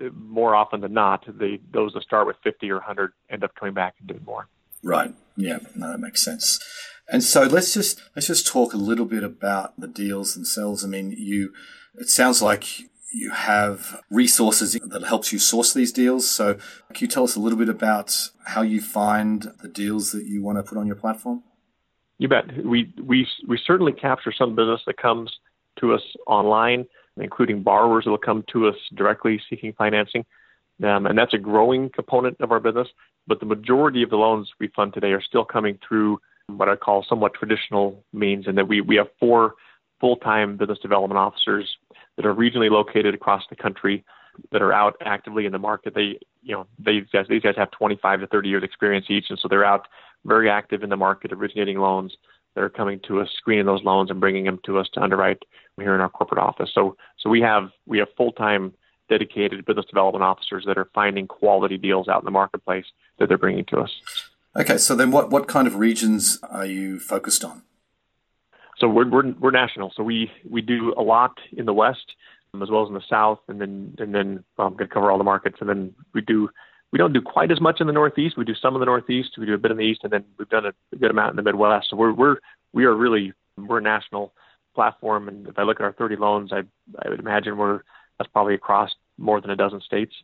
uh, 0.00 0.10
more 0.14 0.54
often 0.54 0.80
than 0.80 0.92
not, 0.92 1.24
the 1.26 1.58
those 1.72 1.94
that 1.94 2.02
start 2.02 2.26
with 2.26 2.36
50 2.44 2.70
or 2.70 2.76
100 2.76 3.12
end 3.30 3.44
up 3.44 3.54
coming 3.54 3.74
back 3.74 3.94
and 3.98 4.08
doing 4.08 4.24
more. 4.24 4.48
Right. 4.82 5.12
Yeah. 5.36 5.58
No, 5.74 5.90
that 5.90 5.98
makes 5.98 6.22
sense. 6.22 6.60
And 7.08 7.22
so 7.22 7.42
let's 7.42 7.74
just 7.74 8.00
let's 8.14 8.28
just 8.28 8.46
talk 8.46 8.72
a 8.72 8.78
little 8.78 9.06
bit 9.06 9.24
about 9.24 9.78
the 9.80 9.88
deals 9.88 10.34
themselves. 10.34 10.84
I 10.84 10.88
mean, 10.88 11.14
you 11.16 11.52
it 11.96 12.08
sounds 12.08 12.42
like 12.42 12.64
you 13.12 13.30
have 13.30 14.02
resources 14.10 14.72
that 14.72 15.04
helps 15.04 15.32
you 15.32 15.38
source 15.38 15.72
these 15.72 15.92
deals. 15.92 16.28
So 16.28 16.54
can 16.92 17.04
you 17.04 17.06
tell 17.06 17.22
us 17.22 17.36
a 17.36 17.40
little 17.40 17.58
bit 17.58 17.68
about 17.68 18.30
how 18.46 18.62
you 18.62 18.80
find 18.80 19.52
the 19.62 19.68
deals 19.68 20.10
that 20.12 20.24
you 20.24 20.42
want 20.42 20.58
to 20.58 20.64
put 20.64 20.76
on 20.76 20.86
your 20.86 20.96
platform? 20.96 21.44
You 22.24 22.28
bet. 22.28 22.64
We 22.64 22.90
we 23.06 23.28
we 23.46 23.60
certainly 23.66 23.92
capture 23.92 24.32
some 24.32 24.56
business 24.56 24.80
that 24.86 24.96
comes 24.96 25.30
to 25.78 25.92
us 25.92 26.00
online, 26.26 26.86
including 27.18 27.62
borrowers 27.62 28.04
that 28.04 28.10
will 28.12 28.16
come 28.16 28.42
to 28.50 28.66
us 28.66 28.76
directly 28.94 29.42
seeking 29.50 29.74
financing. 29.74 30.24
Um, 30.82 31.04
and 31.04 31.18
that's 31.18 31.34
a 31.34 31.38
growing 31.38 31.90
component 31.90 32.40
of 32.40 32.50
our 32.50 32.60
business. 32.60 32.88
But 33.26 33.40
the 33.40 33.46
majority 33.46 34.02
of 34.02 34.08
the 34.08 34.16
loans 34.16 34.48
we 34.58 34.68
fund 34.68 34.94
today 34.94 35.08
are 35.08 35.20
still 35.20 35.44
coming 35.44 35.78
through 35.86 36.18
what 36.46 36.70
I 36.70 36.76
call 36.76 37.04
somewhat 37.06 37.34
traditional 37.34 38.02
means, 38.14 38.46
and 38.46 38.56
that 38.56 38.68
we, 38.68 38.80
we 38.80 38.96
have 38.96 39.08
four 39.20 39.52
full 40.00 40.16
time 40.16 40.56
business 40.56 40.78
development 40.78 41.18
officers 41.18 41.76
that 42.16 42.24
are 42.24 42.34
regionally 42.34 42.70
located 42.70 43.12
across 43.12 43.42
the 43.50 43.56
country 43.56 44.02
that 44.50 44.62
are 44.62 44.72
out 44.72 44.96
actively 45.04 45.44
in 45.44 45.52
the 45.52 45.58
market. 45.58 45.94
They, 45.94 46.18
you 46.42 46.54
know, 46.54 46.66
they, 46.78 47.00
these 47.28 47.42
guys 47.42 47.54
have 47.58 47.70
25 47.72 48.20
to 48.20 48.26
30 48.28 48.48
years 48.48 48.62
experience 48.62 49.06
each, 49.10 49.26
and 49.28 49.38
so 49.38 49.46
they're 49.46 49.66
out 49.66 49.88
very 50.24 50.50
active 50.50 50.82
in 50.82 50.90
the 50.90 50.96
market, 50.96 51.32
originating 51.32 51.78
loans 51.78 52.16
that 52.54 52.62
are 52.62 52.70
coming 52.70 53.00
to 53.08 53.20
us, 53.20 53.28
screening 53.36 53.66
those 53.66 53.82
loans, 53.82 54.10
and 54.10 54.20
bringing 54.20 54.44
them 54.44 54.60
to 54.64 54.78
us 54.78 54.88
to 54.94 55.00
underwrite 55.00 55.42
here 55.78 55.94
in 55.94 56.00
our 56.00 56.08
corporate 56.08 56.40
office. 56.40 56.70
So, 56.74 56.96
so 57.18 57.28
we 57.28 57.40
have 57.40 57.70
we 57.86 57.98
have 57.98 58.08
full 58.16 58.32
time 58.32 58.72
dedicated 59.08 59.64
business 59.64 59.86
development 59.86 60.22
officers 60.22 60.64
that 60.66 60.78
are 60.78 60.88
finding 60.94 61.26
quality 61.26 61.76
deals 61.76 62.08
out 62.08 62.22
in 62.22 62.24
the 62.24 62.30
marketplace 62.30 62.86
that 63.18 63.28
they're 63.28 63.38
bringing 63.38 63.64
to 63.66 63.78
us. 63.78 63.90
Okay, 64.56 64.78
so 64.78 64.94
then 64.94 65.10
what 65.10 65.30
what 65.30 65.48
kind 65.48 65.66
of 65.66 65.76
regions 65.76 66.38
are 66.48 66.66
you 66.66 67.00
focused 67.00 67.44
on? 67.44 67.62
So 68.78 68.88
we're 68.88 69.08
we're, 69.08 69.32
we're 69.32 69.50
national. 69.50 69.92
So 69.96 70.02
we 70.02 70.30
we 70.48 70.62
do 70.62 70.94
a 70.96 71.02
lot 71.02 71.38
in 71.56 71.66
the 71.66 71.74
west 71.74 72.14
um, 72.54 72.62
as 72.62 72.70
well 72.70 72.82
as 72.82 72.88
in 72.88 72.94
the 72.94 73.02
south, 73.08 73.40
and 73.48 73.60
then 73.60 73.94
and 73.98 74.14
then 74.14 74.44
well, 74.56 74.68
I'm 74.68 74.74
going 74.74 74.88
to 74.88 74.94
cover 74.94 75.10
all 75.10 75.18
the 75.18 75.24
markets, 75.24 75.56
and 75.60 75.68
then 75.68 75.94
we 76.12 76.20
do 76.20 76.48
we 76.94 76.98
don't 76.98 77.12
do 77.12 77.20
quite 77.20 77.50
as 77.50 77.60
much 77.60 77.80
in 77.80 77.88
the 77.88 77.92
Northeast. 77.92 78.36
We 78.36 78.44
do 78.44 78.54
some 78.54 78.74
in 78.74 78.78
the 78.78 78.86
Northeast. 78.86 79.30
We 79.36 79.46
do 79.46 79.54
a 79.54 79.58
bit 79.58 79.72
in 79.72 79.76
the 79.78 79.82
East, 79.82 80.02
and 80.04 80.12
then 80.12 80.24
we've 80.38 80.48
done 80.48 80.64
a 80.64 80.96
good 80.96 81.10
amount 81.10 81.30
in 81.30 81.36
the 81.36 81.42
Midwest. 81.42 81.88
So 81.90 81.96
we're 81.96 82.12
we're 82.12 82.36
we 82.72 82.84
are 82.84 82.94
really 82.94 83.32
we're 83.56 83.78
a 83.78 83.82
national 83.82 84.32
platform. 84.76 85.26
And 85.26 85.48
if 85.48 85.58
I 85.58 85.64
look 85.64 85.80
at 85.80 85.82
our 85.82 85.92
30 85.92 86.14
loans, 86.14 86.52
I 86.52 86.62
I 87.04 87.08
would 87.08 87.18
imagine 87.18 87.58
we're 87.58 87.80
that's 88.16 88.30
probably 88.30 88.54
across 88.54 88.92
more 89.18 89.40
than 89.40 89.50
a 89.50 89.56
dozen 89.56 89.80
states. 89.80 90.14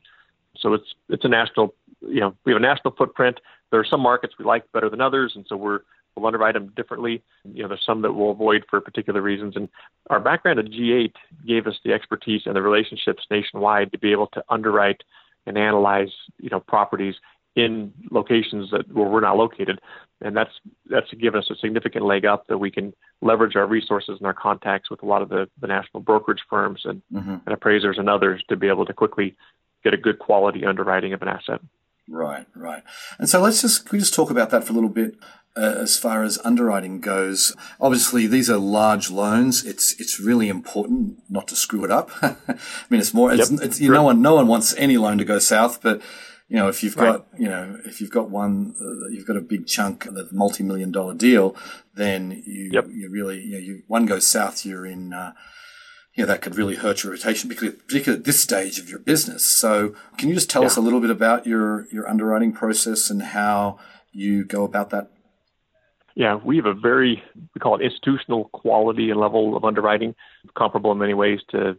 So 0.58 0.72
it's 0.74 0.94
it's 1.08 1.24
a 1.24 1.28
national 1.28 1.74
you 2.02 2.20
know 2.20 2.36
we 2.44 2.52
have 2.52 2.62
a 2.62 2.64
national 2.64 2.94
footprint. 2.94 3.40
There 3.72 3.80
are 3.80 3.84
some 3.84 4.00
markets 4.00 4.34
we 4.38 4.44
like 4.44 4.70
better 4.70 4.88
than 4.88 5.00
others, 5.00 5.32
and 5.34 5.44
so 5.48 5.56
we're 5.56 5.80
we'll 6.14 6.26
underwrite 6.26 6.54
them 6.54 6.72
differently. 6.76 7.20
You 7.52 7.64
know, 7.64 7.68
there's 7.70 7.84
some 7.84 8.02
that 8.02 8.12
we'll 8.12 8.30
avoid 8.30 8.64
for 8.70 8.80
particular 8.80 9.22
reasons. 9.22 9.56
And 9.56 9.68
our 10.08 10.20
background 10.20 10.60
at 10.60 10.66
G8 10.66 11.14
gave 11.44 11.66
us 11.66 11.80
the 11.84 11.92
expertise 11.92 12.42
and 12.46 12.54
the 12.54 12.62
relationships 12.62 13.24
nationwide 13.28 13.90
to 13.90 13.98
be 13.98 14.12
able 14.12 14.28
to 14.28 14.44
underwrite 14.48 15.02
and 15.46 15.58
analyze, 15.58 16.10
you 16.38 16.50
know, 16.50 16.60
properties 16.60 17.14
in 17.56 17.92
locations 18.10 18.70
that 18.70 18.90
where 18.92 19.08
we're 19.08 19.20
not 19.20 19.36
located, 19.36 19.80
and 20.20 20.36
that's 20.36 20.52
that's 20.86 21.12
given 21.14 21.40
us 21.40 21.50
a 21.50 21.56
significant 21.56 22.04
leg 22.04 22.24
up 22.24 22.46
that 22.46 22.58
we 22.58 22.70
can 22.70 22.92
leverage 23.22 23.56
our 23.56 23.66
resources 23.66 24.16
and 24.18 24.26
our 24.26 24.34
contacts 24.34 24.90
with 24.90 25.02
a 25.02 25.06
lot 25.06 25.22
of 25.22 25.28
the, 25.28 25.48
the 25.60 25.66
national 25.66 26.00
brokerage 26.00 26.42
firms 26.48 26.82
and, 26.84 27.02
mm-hmm. 27.12 27.36
and 27.44 27.48
appraisers 27.48 27.98
and 27.98 28.08
others 28.08 28.42
to 28.48 28.56
be 28.56 28.68
able 28.68 28.86
to 28.86 28.92
quickly 28.92 29.36
get 29.84 29.92
a 29.92 29.96
good 29.96 30.18
quality 30.18 30.64
underwriting 30.64 31.12
of 31.12 31.22
an 31.22 31.28
asset. 31.28 31.60
Right, 32.08 32.46
right. 32.54 32.82
And 33.18 33.28
so 33.28 33.40
let's 33.40 33.62
just 33.62 33.90
we 33.92 33.98
just 33.98 34.14
talk 34.14 34.30
about 34.30 34.50
that 34.50 34.64
for 34.64 34.72
a 34.72 34.74
little 34.74 34.90
bit 34.90 35.16
as 35.56 35.98
far 35.98 36.22
as 36.22 36.38
underwriting 36.44 37.00
goes. 37.00 37.54
Obviously, 37.80 38.26
these 38.26 38.48
are 38.48 38.58
large 38.58 39.10
loans. 39.10 39.64
It's 39.64 39.98
it's 40.00 40.20
really 40.20 40.48
important 40.48 41.18
not 41.28 41.48
to 41.48 41.56
screw 41.56 41.84
it 41.84 41.90
up. 41.90 42.10
I 42.22 42.36
mean, 42.88 43.00
it's 43.00 43.14
more. 43.14 43.32
It's, 43.32 43.50
yep. 43.50 43.60
it's 43.62 43.80
you, 43.80 43.90
no 43.90 44.04
one 44.04 44.22
no 44.22 44.34
one 44.34 44.46
wants 44.46 44.74
any 44.76 44.96
loan 44.96 45.18
to 45.18 45.24
go 45.24 45.38
south, 45.38 45.82
but 45.82 46.00
you 46.50 46.56
know, 46.56 46.66
if 46.66 46.82
you've 46.82 46.96
right. 46.96 47.12
got, 47.12 47.26
you 47.38 47.48
know, 47.48 47.78
if 47.84 48.00
you've 48.00 48.10
got 48.10 48.28
one, 48.28 48.74
uh, 48.80 49.08
you've 49.08 49.26
got 49.26 49.36
a 49.36 49.40
big 49.40 49.68
chunk 49.68 50.04
of 50.06 50.16
a 50.16 50.26
multi-million 50.32 50.90
dollar 50.90 51.14
deal, 51.14 51.54
then 51.94 52.42
you, 52.44 52.70
yep. 52.72 52.88
you 52.90 53.08
really, 53.08 53.40
you 53.40 53.52
know, 53.52 53.58
you, 53.58 53.82
one 53.86 54.04
goes 54.04 54.26
south, 54.26 54.66
you're 54.66 54.84
in, 54.84 55.12
uh, 55.12 55.32
you 56.16 56.24
know, 56.24 56.26
that 56.26 56.42
could 56.42 56.56
really 56.56 56.74
hurt 56.74 57.04
your 57.04 57.12
reputation, 57.12 57.48
particularly, 57.48 57.78
particularly 57.78 58.18
at 58.18 58.24
this 58.24 58.40
stage 58.40 58.80
of 58.80 58.90
your 58.90 58.98
business. 58.98 59.44
So 59.44 59.94
can 60.18 60.28
you 60.28 60.34
just 60.34 60.50
tell 60.50 60.62
yeah. 60.62 60.66
us 60.66 60.76
a 60.76 60.80
little 60.80 61.00
bit 61.00 61.10
about 61.10 61.46
your, 61.46 61.86
your 61.92 62.08
underwriting 62.08 62.52
process 62.52 63.10
and 63.10 63.22
how 63.22 63.78
you 64.10 64.44
go 64.44 64.64
about 64.64 64.90
that? 64.90 65.08
Yeah, 66.20 66.34
we 66.44 66.56
have 66.56 66.66
a 66.66 66.74
very, 66.74 67.22
we 67.54 67.60
call 67.60 67.80
it 67.80 67.82
institutional 67.82 68.50
quality 68.50 69.08
and 69.08 69.18
level 69.18 69.56
of 69.56 69.64
underwriting, 69.64 70.14
comparable 70.54 70.92
in 70.92 70.98
many 70.98 71.14
ways 71.14 71.40
to 71.48 71.78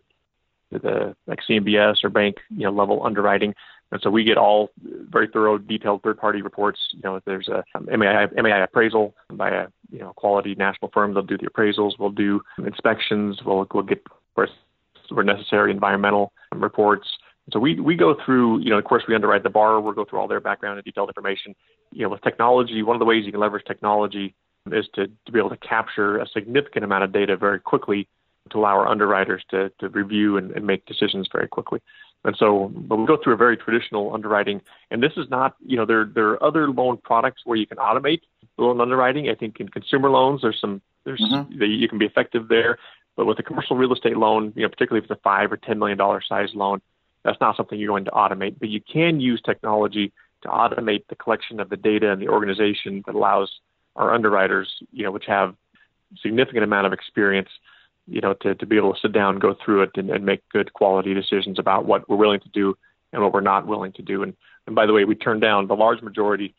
the 0.72 1.16
like 1.28 1.38
CMBS 1.48 2.04
or 2.04 2.10
bank, 2.10 2.38
you 2.50 2.64
know, 2.64 2.72
level 2.72 3.06
underwriting. 3.06 3.54
And 3.92 4.02
so 4.02 4.10
we 4.10 4.24
get 4.24 4.40
all 4.40 4.72
very 5.12 5.28
thorough, 5.32 5.60
detailed 5.60 6.02
third-party 6.02 6.42
reports. 6.42 6.80
You 6.90 7.02
know, 7.04 7.18
if 7.18 7.26
there's 7.26 7.50
a 7.50 7.64
um, 7.76 7.86
MAI, 7.86 8.30
MAI 8.36 8.64
appraisal 8.64 9.14
by 9.32 9.52
a 9.52 9.68
you 9.92 10.00
know 10.00 10.12
quality 10.14 10.56
national 10.56 10.90
firm, 10.92 11.14
they'll 11.14 11.22
do 11.22 11.38
the 11.38 11.46
appraisals. 11.46 12.00
We'll 12.00 12.10
do 12.10 12.42
inspections. 12.66 13.42
We'll 13.46 13.68
we'll 13.72 13.84
get 13.84 14.04
where 14.34 15.24
necessary 15.24 15.70
environmental 15.70 16.34
reports. 16.56 17.08
So 17.52 17.60
we 17.60 17.80
we 17.80 17.96
go 17.96 18.16
through. 18.26 18.60
You 18.60 18.72
know, 18.72 18.78
of 18.78 18.86
course, 18.86 19.04
we 19.08 19.16
underwrite 19.16 19.44
the 19.44 19.50
borrower. 19.50 19.82
We'll 19.82 19.94
go 19.94 20.06
through 20.06 20.20
all 20.20 20.28
their 20.28 20.40
background 20.40 20.78
and 20.78 20.86
detailed 20.86 21.10
information. 21.10 21.56
You 21.92 22.04
know, 22.04 22.10
with 22.10 22.22
technology, 22.22 22.82
one 22.84 22.96
of 22.96 23.00
the 23.00 23.06
ways 23.06 23.26
you 23.26 23.32
can 23.32 23.42
leverage 23.42 23.66
technology 23.66 24.36
is 24.72 24.86
to 24.96 25.08
to 25.08 25.32
be 25.32 25.40
able 25.40 25.50
to 25.50 25.58
capture 25.58 26.18
a 26.18 26.28
significant 26.28 26.86
amount 26.86 27.04
of 27.04 27.12
data 27.12 27.36
very 27.36 27.60
quickly 27.60 28.08
to 28.52 28.58
allow 28.58 28.78
our 28.78 28.88
underwriters 28.88 29.44
to 29.50 29.72
to 29.80 29.90
review 29.90 30.38
and, 30.38 30.52
and 30.52 30.66
make 30.66 30.86
decisions 30.86 31.28
very 31.32 31.48
quickly. 31.48 31.82
And 32.24 32.36
so, 32.38 32.72
but 32.74 32.98
we 32.98 33.08
go 33.08 33.18
through 33.22 33.34
a 33.34 33.38
very 33.38 33.58
traditional 33.58 34.14
underwriting, 34.14 34.62
and 34.92 35.02
this 35.02 35.14
is 35.18 35.28
not, 35.30 35.56
you 35.66 35.76
know, 35.76 35.86
there 35.86 36.06
there 36.06 36.28
are 36.30 36.44
other 36.44 36.70
loan 36.70 36.98
products 36.98 37.42
where 37.46 37.58
you 37.58 37.66
can 37.66 37.78
automate 37.78 38.22
loan 38.58 38.80
underwriting. 38.80 39.30
I 39.30 39.36
think 39.36 39.60
in 39.60 39.70
consumer 39.70 40.10
loans, 40.10 40.42
there's 40.42 40.60
some 40.62 40.82
there's 41.04 41.20
mm-hmm. 41.20 41.62
you 41.64 41.90
can 41.90 41.98
be 41.98 42.06
effective 42.06 42.48
there, 42.48 42.78
but 43.16 43.26
with 43.26 43.40
a 43.40 43.44
commercial 43.44 43.76
real 43.76 43.94
estate 43.94 44.18
loan, 44.18 44.54
you 44.56 44.62
know, 44.62 44.70
particularly 44.70 45.04
if 45.04 45.10
it's 45.10 45.20
a 45.20 45.24
five 45.24 45.52
or 45.52 45.58
ten 45.58 45.80
million 45.80 45.98
dollar 45.98 46.22
size 46.22 46.50
loan, 46.54 46.80
that's 47.24 47.40
not 47.40 47.56
something 47.56 47.80
you're 47.80 47.88
going 47.88 48.06
to 48.06 48.12
automate. 48.12 48.56
But 48.60 48.70
you 48.70 48.82
can 48.82 49.20
use 49.20 49.42
technology 49.42 50.12
to 50.44 50.50
automate 50.50 51.04
the 51.08 51.16
collection 51.16 51.60
of 51.60 51.70
the 51.70 51.78
data 51.78 52.12
and 52.12 52.22
the 52.22 52.30
organization 52.30 53.04
that 53.06 53.16
allows 53.16 53.52
our 53.96 54.14
underwriters, 54.14 54.70
you 54.92 55.04
know, 55.04 55.12
which 55.12 55.26
have 55.28 55.56
significant 56.22 56.64
amount 56.64 56.88
of 56.88 56.94
experience 56.94 57.50
you 58.08 58.22
know, 58.22 58.34
to, 58.34 58.56
to 58.56 58.66
be 58.66 58.78
able 58.78 58.94
to 58.94 59.00
sit 59.00 59.14
down, 59.14 59.40
go 59.40 59.56
through 59.64 59.84
it, 59.84 59.92
and, 59.96 60.10
and 60.10 60.26
make 60.26 60.48
good 60.50 60.74
quality 60.74 61.14
decisions 61.14 61.60
about 61.60 61.86
what 61.86 62.08
we're 62.10 62.18
willing 62.18 62.40
to 62.42 62.50
do 62.50 62.78
and 63.14 63.22
what 63.22 63.34
we're 63.34 63.42
not 63.42 63.68
willing 63.68 63.92
to 63.94 64.02
do. 64.02 64.24
And, 64.24 64.36
and 64.68 64.76
by 64.76 64.86
the 64.86 64.94
way, 64.94 65.06
we 65.06 65.16
turn 65.16 65.40
down 65.40 65.68
the 65.68 65.76
large 65.76 66.02
majority, 66.02 66.54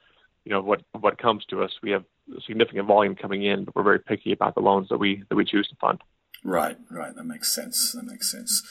you 0.44 0.52
know, 0.52 0.60
what 0.60 0.82
what 0.98 1.18
comes 1.18 1.44
to 1.46 1.62
us. 1.62 1.72
We 1.82 1.90
have 1.90 2.04
significant 2.46 2.86
volume 2.86 3.14
coming 3.14 3.44
in, 3.44 3.64
but 3.64 3.76
we're 3.76 3.82
very 3.82 3.98
picky 3.98 4.32
about 4.32 4.54
the 4.54 4.60
loans 4.60 4.88
that 4.88 4.98
we 4.98 5.24
that 5.28 5.36
we 5.36 5.44
choose 5.44 5.68
to 5.68 5.76
fund. 5.76 6.00
Right, 6.44 6.76
right. 6.90 7.14
That 7.14 7.24
makes 7.24 7.54
sense. 7.54 7.92
That 7.92 8.04
makes 8.04 8.30
sense. 8.30 8.62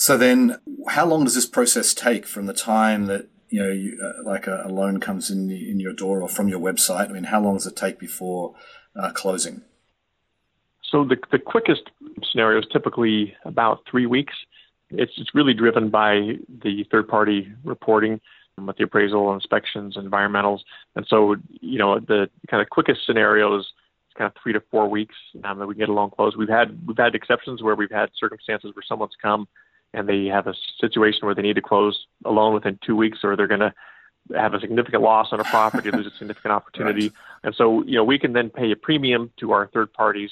So 0.00 0.16
then, 0.16 0.60
how 0.86 1.06
long 1.06 1.24
does 1.24 1.34
this 1.34 1.44
process 1.44 1.92
take 1.92 2.24
from 2.24 2.46
the 2.46 2.52
time 2.52 3.06
that 3.06 3.26
you 3.48 3.60
know, 3.60 3.72
you, 3.72 4.00
uh, 4.00 4.22
like 4.22 4.46
a, 4.46 4.62
a, 4.64 4.70
loan 4.70 5.00
comes 5.00 5.28
in 5.28 5.50
in 5.50 5.80
your 5.80 5.92
door 5.92 6.22
or 6.22 6.28
from 6.28 6.46
your 6.46 6.60
website? 6.60 7.10
I 7.10 7.12
mean, 7.12 7.24
how 7.24 7.42
long 7.42 7.54
does 7.54 7.66
it 7.66 7.74
take 7.74 7.98
before 7.98 8.54
uh, 8.94 9.10
closing? 9.10 9.62
So 10.88 11.04
the 11.04 11.16
the 11.32 11.40
quickest 11.40 11.90
scenario 12.30 12.60
is 12.60 12.66
typically 12.72 13.34
about 13.44 13.80
three 13.90 14.06
weeks. 14.06 14.34
It's 14.90 15.10
it's 15.16 15.34
really 15.34 15.52
driven 15.52 15.90
by 15.90 16.36
the 16.62 16.84
third 16.92 17.08
party 17.08 17.52
reporting 17.64 18.20
with 18.56 18.76
the 18.76 18.84
appraisal, 18.84 19.34
inspections, 19.34 19.96
environmentals, 19.96 20.60
and 20.94 21.04
so 21.08 21.34
you 21.60 21.80
know 21.80 21.98
the 21.98 22.30
kind 22.48 22.62
of 22.62 22.70
quickest 22.70 23.00
scenario 23.04 23.58
is 23.58 23.66
kind 24.16 24.30
of 24.30 24.40
three 24.40 24.52
to 24.52 24.62
four 24.70 24.88
weeks 24.88 25.16
um, 25.42 25.58
that 25.58 25.66
we 25.66 25.74
can 25.74 25.80
get 25.80 25.88
a 25.88 25.92
loan 25.92 26.10
closed. 26.10 26.36
We've 26.36 26.48
had 26.48 26.86
we've 26.86 26.96
had 26.96 27.16
exceptions 27.16 27.64
where 27.64 27.74
we've 27.74 27.90
had 27.90 28.10
circumstances 28.16 28.70
where 28.76 28.84
someone's 28.88 29.16
come 29.20 29.48
and 29.94 30.08
they 30.08 30.26
have 30.26 30.46
a 30.46 30.54
situation 30.80 31.20
where 31.22 31.34
they 31.34 31.42
need 31.42 31.56
to 31.56 31.62
close 31.62 32.06
a 32.24 32.30
loan 32.30 32.54
within 32.54 32.78
two 32.84 32.96
weeks, 32.96 33.18
or 33.22 33.36
they're 33.36 33.46
going 33.46 33.60
to 33.60 33.74
have 34.36 34.54
a 34.54 34.60
significant 34.60 35.02
loss 35.02 35.28
on 35.32 35.40
a 35.40 35.44
property, 35.44 35.90
lose 35.90 36.06
a 36.06 36.16
significant 36.18 36.52
opportunity, 36.52 37.08
right. 37.08 37.12
and 37.44 37.54
so 37.54 37.82
you 37.84 37.94
know 37.94 38.04
we 38.04 38.18
can 38.18 38.32
then 38.32 38.50
pay 38.50 38.70
a 38.70 38.76
premium 38.76 39.30
to 39.38 39.52
our 39.52 39.68
third 39.68 39.92
parties 39.92 40.30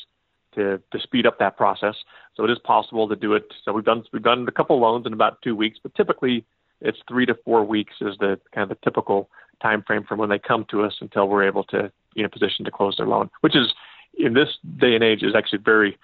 to, 0.54 0.80
to 0.90 1.00
speed 1.00 1.26
up 1.26 1.38
that 1.38 1.56
process. 1.56 1.94
So 2.34 2.44
it 2.44 2.50
is 2.50 2.58
possible 2.58 3.08
to 3.08 3.16
do 3.16 3.34
it. 3.34 3.44
So 3.64 3.72
we've 3.72 3.84
done 3.84 4.04
we've 4.12 4.22
done 4.22 4.46
a 4.48 4.52
couple 4.52 4.78
loans 4.80 5.06
in 5.06 5.12
about 5.12 5.40
two 5.42 5.54
weeks, 5.54 5.78
but 5.82 5.94
typically 5.94 6.44
it's 6.80 6.98
three 7.08 7.26
to 7.26 7.34
four 7.44 7.64
weeks 7.64 7.94
is 8.00 8.16
the 8.18 8.38
kind 8.52 8.62
of 8.62 8.68
the 8.68 8.84
typical 8.84 9.30
time 9.62 9.82
frame 9.86 10.04
from 10.04 10.18
when 10.18 10.28
they 10.28 10.38
come 10.38 10.66
to 10.70 10.82
us 10.82 10.94
until 11.00 11.28
we're 11.28 11.46
able 11.46 11.64
to 11.64 11.90
be 12.14 12.20
in 12.20 12.26
a 12.26 12.28
position 12.28 12.64
to 12.64 12.70
close 12.70 12.96
their 12.96 13.06
loan, 13.06 13.30
which 13.40 13.56
is 13.56 13.72
in 14.18 14.34
this 14.34 14.48
day 14.78 14.94
and 14.94 15.04
age 15.04 15.22
is 15.22 15.34
actually 15.34 15.58
very 15.58 15.96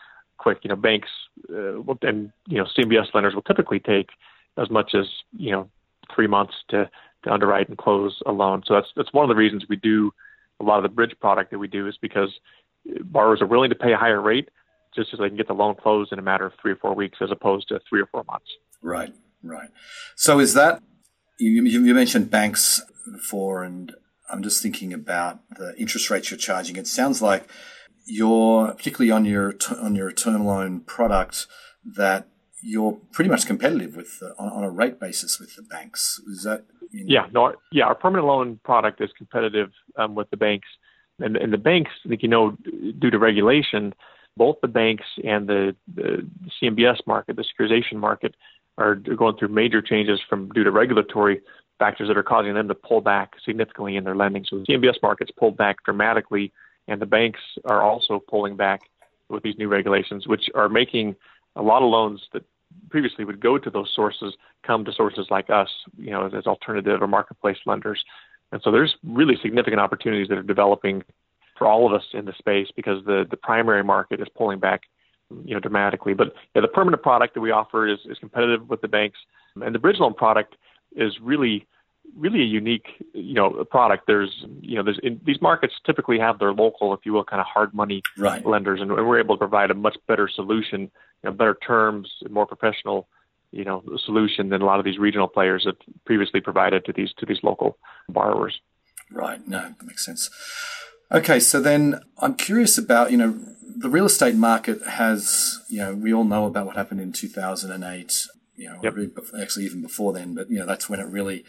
quick. 0.43 0.59
You 0.63 0.69
know, 0.69 0.77
banks 0.77 1.09
uh, 1.51 1.81
and 2.03 2.33
you 2.47 2.59
know 2.59 2.67
CMBS 2.77 3.15
lenders 3.15 3.35
will 3.35 3.43
typically 3.43 3.81
take 3.81 4.11
as 4.59 4.71
much 4.71 4.95
as 4.95 5.07
you 5.37 5.53
know 5.53 5.69
three 6.15 6.27
months 6.27 6.55
to, 6.69 6.91
to 7.25 7.33
underwrite 7.33 7.69
and 7.69 7.79
close 7.79 8.21
a 8.27 8.33
loan. 8.33 8.63
So 8.67 8.75
that's 8.75 8.89
that's 8.97 9.13
one 9.13 9.25
of 9.25 9.29
the 9.29 9.39
reasons 9.39 9.65
we 9.69 9.77
do 9.77 10.13
a 10.61 10.65
lot 10.65 10.79
of 10.79 10.83
the 10.83 10.89
bridge 10.89 11.15
product 11.21 11.51
that 11.51 11.59
we 11.59 11.69
do 11.69 11.89
is 11.89 11.97
because 12.01 12.31
borrowers 13.05 13.41
are 13.41 13.47
willing 13.47 13.71
to 13.71 13.77
pay 13.77 13.93
a 13.93 13.97
higher 13.97 14.21
rate 14.21 14.49
just 14.95 15.11
so 15.11 15.17
they 15.17 15.29
can 15.29 15.37
get 15.37 15.49
the 15.49 15.55
loan 15.55 15.75
closed 15.75 16.13
in 16.13 16.19
a 16.19 16.23
matter 16.23 16.45
of 16.45 16.53
three 16.61 16.73
or 16.73 16.77
four 16.77 16.95
weeks 16.95 17.19
as 17.21 17.31
opposed 17.31 17.69
to 17.69 17.81
three 17.89 18.01
or 18.01 18.07
four 18.07 18.25
months. 18.25 18.51
Right, 18.83 19.15
right. 19.43 19.71
So 20.17 20.39
is 20.39 20.55
that 20.55 20.83
you, 21.39 21.65
you 21.65 21.95
mentioned 21.95 22.31
banks 22.31 22.83
before, 23.11 23.65
and 23.65 23.93
I'm 24.31 24.43
just 24.43 24.63
thinking 24.63 24.93
about 24.93 25.41
the 25.57 25.75
interest 25.79 26.11
rates 26.11 26.31
you're 26.31 26.39
charging. 26.39 26.77
It 26.77 26.87
sounds 26.87 27.23
like 27.23 27.49
you're 28.05 28.73
particularly 28.73 29.11
on 29.11 29.25
your 29.25 29.55
on 29.81 29.95
your 29.95 30.13
term 30.13 30.45
loan 30.45 30.81
product 30.81 31.47
that 31.85 32.29
you're 32.63 32.99
pretty 33.13 33.29
much 33.29 33.47
competitive 33.47 33.97
with 33.97 34.23
on, 34.39 34.49
on, 34.49 34.65
a 34.65 34.71
rate 34.71 35.01
basis 35.01 35.41
with 35.41 35.57
the 35.57 35.63
banks. 35.63 36.21
Is 36.29 36.45
that? 36.45 36.65
Know? 36.93 37.05
Yeah, 37.07 37.27
no, 37.33 37.55
yeah. 37.73 37.85
Our 37.85 37.95
permanent 37.95 38.27
loan 38.27 38.61
product 38.65 39.01
is 39.01 39.11
competitive 39.17 39.71
um, 39.97 40.15
with 40.15 40.31
the 40.31 40.37
banks, 40.37 40.69
and, 41.19 41.37
and 41.37 41.53
the 41.53 41.59
banks, 41.59 41.91
I 42.05 42.09
think 42.09 42.23
you 42.23 42.29
know, 42.29 42.57
due 42.99 43.11
to 43.11 43.19
regulation, 43.19 43.95
both 44.37 44.57
the 44.63 44.69
banks 44.69 45.05
and 45.25 45.49
the, 45.49 45.75
the 45.93 46.29
CMBS 46.63 47.07
market, 47.07 47.37
the 47.37 47.45
securitization 47.45 47.97
market, 47.97 48.35
are 48.79 48.95
going 48.95 49.37
through 49.37 49.49
major 49.49 49.83
changes 49.83 50.21
from 50.29 50.49
due 50.51 50.65
to 50.65 50.71
regulatory 50.71 51.41
factors 51.79 52.09
that 52.09 52.17
are 52.17 52.23
causing 52.23 52.55
them 52.55 52.69
to 52.69 52.75
pull 52.75 53.01
back 53.01 53.33
significantly 53.45 53.97
in 53.97 54.05
their 54.05 54.17
lending. 54.17 54.45
So 54.49 54.59
the 54.59 54.65
CMBS 54.65 55.03
market's 55.03 55.31
pulled 55.31 55.57
back 55.57 55.83
dramatically, 55.85 56.53
and 56.89 57.01
the 57.01 57.07
banks 57.07 57.41
are 57.65 57.83
also 57.83 58.19
pulling 58.19 58.57
back 58.57 58.83
with 59.29 59.43
these 59.43 59.57
new 59.59 59.69
regulations, 59.69 60.27
which 60.27 60.51
are 60.55 60.69
making 60.69 61.17
a 61.57 61.63
lot 61.63 61.83
of 61.83 61.91
loans 61.91 62.21
that 62.33 62.45
previously 62.91 63.25
would 63.25 63.41
go 63.41 63.59
to 63.59 63.71
those 63.71 63.91
sources 63.95 64.35
come 64.63 64.85
to 64.85 64.93
sources 64.93 65.27
like 65.31 65.51
us, 65.51 65.69
you 65.99 66.11
know, 66.11 66.27
as 66.27 66.47
alternative 66.47 67.03
or 67.03 67.07
marketplace 67.07 67.59
lenders. 67.67 68.03
And 68.53 68.61
so 68.63 68.71
there's 68.71 68.95
really 69.03 69.37
significant 69.43 69.81
opportunities 69.81 70.29
that 70.29 70.39
are 70.39 70.43
developing 70.43 71.03
for 71.57 71.67
all 71.67 71.87
of 71.87 71.93
us 71.93 72.07
in 72.13 72.25
the 72.25 72.33
space 72.39 72.69
because 72.75 73.05
the, 73.05 73.27
the 73.31 73.37
primary 73.37 73.85
market 73.85 74.21
is 74.21 74.29
pulling 74.37 74.59
back, 74.59 74.83
you 75.45 75.55
know, 75.55 75.61
dramatically. 75.61 76.15
But 76.15 76.35
yeah, 76.55 76.63
the 76.63 76.69
permanent 76.69 77.03
product 77.03 77.35
that 77.35 77.41
we 77.41 77.51
offer 77.51 77.89
is, 77.89 77.99
is 78.07 78.19
competitive 78.19 78.69
with 78.69 78.81
the 78.81 78.89
banks. 78.89 79.19
And 79.61 79.75
the 79.75 79.79
bridge 79.79 79.99
loan 79.99 80.15
product 80.15 80.57
is 80.95 81.13
really 81.21 81.67
really 82.17 82.41
a 82.41 82.45
unique, 82.45 82.87
you 83.15 83.35
know, 83.35 83.65
product. 83.65 84.05
There's, 84.07 84.45
you 84.61 84.77
know, 84.77 84.83
there's 84.83 84.99
in, 85.03 85.21
these 85.25 85.41
markets 85.41 85.75
typically 85.85 86.19
have 86.19 86.39
their 86.39 86.53
local, 86.53 86.95
if 86.95 87.01
you 87.05 87.13
will, 87.13 87.25
kind 87.25 87.41
of 87.41 87.47
hard 87.47 87.75
money 87.75 88.03
right. 88.19 88.45
lenders, 88.45 88.81
and 88.81 88.91
we're 88.91 89.19
able 89.19 89.37
to 89.37 89.39
provide 89.39 89.71
a 89.71 89.75
much 89.75 89.97
better 90.07 90.29
solution, 90.29 90.83
you 90.83 90.91
know, 91.25 91.33
better 91.33 91.57
terms, 91.67 92.11
more 92.31 92.47
professional, 92.47 93.09
you 93.51 93.65
know, 93.65 93.83
solution 94.05 94.49
than 94.49 94.63
a 94.63 94.65
lot 94.65 94.79
of 94.79 94.85
these 94.85 94.99
regional 94.99 95.29
players 95.29 95.65
have 95.65 95.77
previously 96.05 96.41
provided 96.41 96.85
to 96.85 96.93
these 96.93 97.13
to 97.19 97.27
these 97.27 97.41
local 97.43 97.79
borrowers. 98.09 98.61
Right. 99.11 99.47
No, 99.47 99.61
that 99.61 99.85
makes 99.85 100.05
sense. 100.05 100.31
Okay, 101.11 101.41
so 101.41 101.61
then 101.61 102.01
I'm 102.19 102.35
curious 102.35 102.79
about, 102.79 103.11
you 103.11 103.19
know, 103.19 103.39
the 103.77 103.91
real 103.91 104.07
estate 104.07 104.35
market 104.35 104.81
has, 104.87 105.61
you 105.69 105.79
know, 105.79 105.95
we 105.95 106.13
all 106.13 106.25
know 106.25 106.47
about 106.47 106.65
what 106.67 106.77
happened 106.77 107.01
in 107.01 107.13
2008, 107.13 108.27
you 108.57 108.69
know, 108.69 108.81
yep. 108.83 108.95
actually 109.39 109.67
even 109.67 109.83
before 109.83 110.15
then, 110.15 110.35
but, 110.35 110.51
you 110.51 110.59
know, 110.59 110.65
that's 110.65 110.89
when 110.89 111.01
it 111.01 111.07
really 111.07 111.45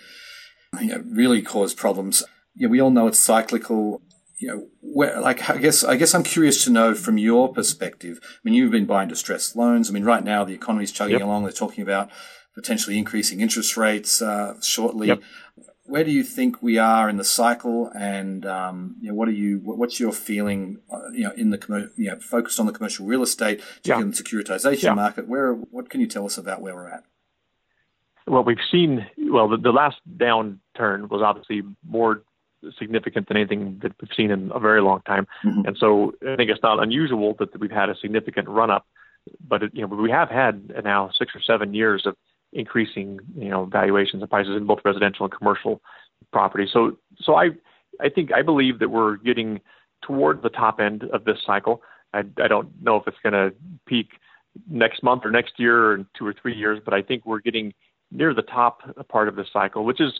you 0.81 0.87
know, 0.87 1.03
really 1.09 1.41
cause 1.41 1.73
problems. 1.73 2.23
You 2.55 2.67
know, 2.67 2.71
we 2.71 2.81
all 2.81 2.91
know 2.91 3.07
it's 3.07 3.19
cyclical. 3.19 4.01
You 4.39 4.47
know, 4.49 4.67
where, 4.81 5.21
like 5.21 5.49
I 5.49 5.57
guess 5.57 5.83
I 5.83 5.95
guess 5.95 6.13
I'm 6.13 6.23
curious 6.23 6.63
to 6.65 6.69
know 6.69 6.93
from 6.95 7.17
your 7.17 7.53
perspective. 7.53 8.19
I 8.23 8.39
mean, 8.43 8.53
you've 8.53 8.71
been 8.71 8.85
buying 8.85 9.07
distressed 9.07 9.55
loans. 9.55 9.89
I 9.89 9.93
mean, 9.93 10.03
right 10.03 10.23
now 10.23 10.43
the 10.43 10.53
economy's 10.53 10.91
chugging 10.91 11.19
yep. 11.19 11.23
along. 11.23 11.43
They're 11.43 11.51
talking 11.53 11.81
about 11.81 12.09
potentially 12.53 12.97
increasing 12.97 13.41
interest 13.41 13.77
rates 13.77 14.21
uh, 14.21 14.59
shortly. 14.61 15.07
Yep. 15.07 15.21
Where 15.85 16.03
do 16.03 16.11
you 16.11 16.23
think 16.23 16.61
we 16.61 16.77
are 16.77 17.09
in 17.09 17.17
the 17.17 17.23
cycle, 17.23 17.91
and 17.95 18.45
um, 18.45 18.95
you 19.01 19.09
know, 19.09 19.15
what 19.15 19.27
are 19.27 19.31
you? 19.31 19.61
What's 19.63 19.99
your 19.99 20.11
feeling? 20.11 20.79
Uh, 20.91 21.09
you 21.13 21.23
know, 21.23 21.31
in 21.31 21.49
the 21.49 21.91
you 21.95 22.09
know, 22.09 22.19
focused 22.19 22.59
on 22.59 22.65
the 22.65 22.71
commercial 22.73 23.05
real 23.05 23.21
estate, 23.21 23.61
yeah. 23.83 23.99
the 23.99 24.05
securitization 24.05 24.83
yeah. 24.83 24.93
market. 24.93 25.27
Where? 25.27 25.53
What 25.53 25.89
can 25.89 26.01
you 26.01 26.07
tell 26.07 26.25
us 26.25 26.37
about 26.37 26.61
where 26.61 26.75
we're 26.75 26.89
at? 26.89 27.03
Well, 28.25 28.43
we've 28.43 28.57
seen, 28.71 29.05
well, 29.17 29.49
the, 29.49 29.57
the 29.57 29.71
last 29.71 29.97
downturn 30.73 31.09
was 31.09 31.21
obviously 31.21 31.61
more 31.87 32.23
significant 32.77 33.27
than 33.27 33.37
anything 33.37 33.79
that 33.81 33.91
we've 34.01 34.11
seen 34.15 34.31
in 34.31 34.51
a 34.53 34.59
very 34.59 34.81
long 34.81 35.01
time. 35.01 35.27
Mm-hmm. 35.43 35.67
And 35.67 35.77
so 35.77 36.13
I 36.27 36.35
think 36.35 36.49
it's 36.49 36.63
not 36.63 36.81
unusual 36.81 37.35
that 37.39 37.59
we've 37.59 37.71
had 37.71 37.89
a 37.89 37.95
significant 37.97 38.47
run 38.47 38.71
up, 38.71 38.85
but 39.47 39.63
it, 39.63 39.71
you 39.73 39.81
know, 39.85 39.95
we 39.95 40.11
have 40.11 40.29
had 40.29 40.71
now 40.83 41.11
six 41.17 41.35
or 41.35 41.41
seven 41.41 41.73
years 41.73 42.05
of 42.05 42.15
increasing, 42.53 43.19
you 43.35 43.49
know, 43.49 43.65
valuations 43.65 44.21
and 44.21 44.29
prices 44.29 44.55
in 44.55 44.65
both 44.65 44.79
residential 44.85 45.25
and 45.25 45.33
commercial 45.33 45.81
property. 46.31 46.67
So, 46.71 46.97
so 47.19 47.35
I, 47.35 47.49
I 47.99 48.09
think 48.09 48.31
I 48.33 48.41
believe 48.41 48.79
that 48.79 48.89
we're 48.89 49.17
getting 49.17 49.59
toward 50.01 50.41
the 50.41 50.49
top 50.49 50.79
end 50.79 51.03
of 51.11 51.25
this 51.25 51.39
cycle. 51.45 51.81
I, 52.13 52.23
I 52.41 52.47
don't 52.47 52.69
know 52.81 52.97
if 52.97 53.07
it's 53.07 53.17
going 53.23 53.33
to 53.33 53.53
peak 53.85 54.09
next 54.69 55.03
month 55.03 55.23
or 55.25 55.31
next 55.31 55.53
year 55.57 55.85
or 55.85 55.95
in 55.95 56.05
two 56.17 56.27
or 56.27 56.33
three 56.39 56.55
years, 56.55 56.79
but 56.83 56.93
I 56.93 57.01
think 57.01 57.25
we're 57.25 57.39
getting 57.39 57.73
near 58.11 58.33
the 58.33 58.43
top 58.43 58.81
part 59.09 59.27
of 59.27 59.35
the 59.35 59.45
cycle, 59.51 59.83
which 59.83 59.99
is 59.99 60.13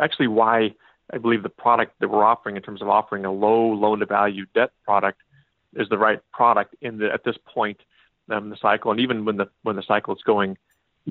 actually 0.00 0.28
why 0.28 0.74
I 1.12 1.18
believe 1.18 1.42
the 1.42 1.48
product 1.48 1.98
that 2.00 2.08
we're 2.08 2.24
offering 2.24 2.56
in 2.56 2.62
terms 2.62 2.82
of 2.82 2.88
offering 2.88 3.24
a 3.24 3.32
low 3.32 3.68
loan 3.72 4.00
to 4.00 4.06
value 4.06 4.46
debt 4.54 4.70
product 4.84 5.20
is 5.74 5.88
the 5.88 5.98
right 5.98 6.20
product 6.32 6.74
in 6.80 6.98
the 6.98 7.12
at 7.12 7.24
this 7.24 7.36
point 7.44 7.80
um, 8.30 8.44
in 8.44 8.50
the 8.50 8.56
cycle, 8.56 8.90
and 8.90 9.00
even 9.00 9.24
when 9.24 9.36
the 9.36 9.48
when 9.62 9.76
the 9.76 9.82
cycle 9.82 10.14
is 10.14 10.22
going 10.22 10.56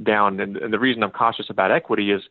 down. 0.01 0.39
And, 0.39 0.57
and 0.57 0.73
the 0.73 0.79
reason 0.79 1.03
I'm 1.03 1.11
cautious 1.11 1.49
about 1.49 1.71
equity 1.71 2.11
is, 2.11 2.21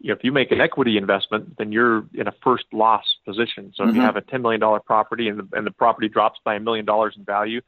you 0.00 0.08
know, 0.08 0.14
if 0.14 0.24
you 0.24 0.32
make 0.32 0.52
an 0.52 0.60
equity 0.60 0.96
investment, 0.96 1.56
then 1.56 1.72
you're 1.72 2.06
in 2.14 2.28
a 2.28 2.34
first 2.42 2.64
loss 2.72 3.04
position. 3.24 3.72
So 3.74 3.82
mm-hmm. 3.82 3.90
if 3.90 3.96
you 3.96 4.02
mm-hmm. 4.02 4.06
have 4.06 4.16
a 4.16 4.22
$10 4.22 4.42
million 4.42 4.80
property 4.84 5.28
and 5.28 5.38
the, 5.38 5.56
and 5.56 5.66
the 5.66 5.70
property 5.70 6.08
drops 6.08 6.38
by 6.44 6.56
a 6.56 6.60
million 6.60 6.84
dollars 6.84 7.14
in 7.16 7.24
value, 7.24 7.60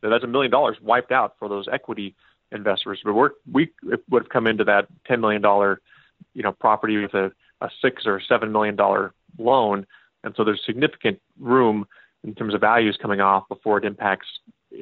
then 0.00 0.10
that's 0.10 0.24
a 0.24 0.28
million 0.28 0.50
dollars 0.50 0.78
wiped 0.80 1.12
out 1.12 1.36
for 1.38 1.48
those 1.48 1.68
equity 1.70 2.14
investors. 2.50 3.00
But 3.04 3.14
we're, 3.14 3.30
we 3.50 3.70
would 4.10 4.24
have 4.24 4.28
come 4.28 4.46
into 4.46 4.64
that 4.64 4.88
$10 5.08 5.20
million, 5.20 5.42
you 6.34 6.42
know, 6.42 6.52
property 6.52 6.96
with 6.98 7.14
a, 7.14 7.32
a 7.60 7.70
six 7.82 8.04
or 8.06 8.20
seven 8.20 8.52
million 8.52 8.76
dollar 8.76 9.12
loan, 9.38 9.86
and 10.24 10.34
so 10.36 10.44
there's 10.44 10.60
significant 10.64 11.20
room 11.38 11.86
in 12.24 12.34
terms 12.34 12.54
of 12.54 12.60
values 12.60 12.98
coming 13.00 13.20
off 13.20 13.48
before 13.48 13.78
it 13.78 13.84
impacts 13.84 14.26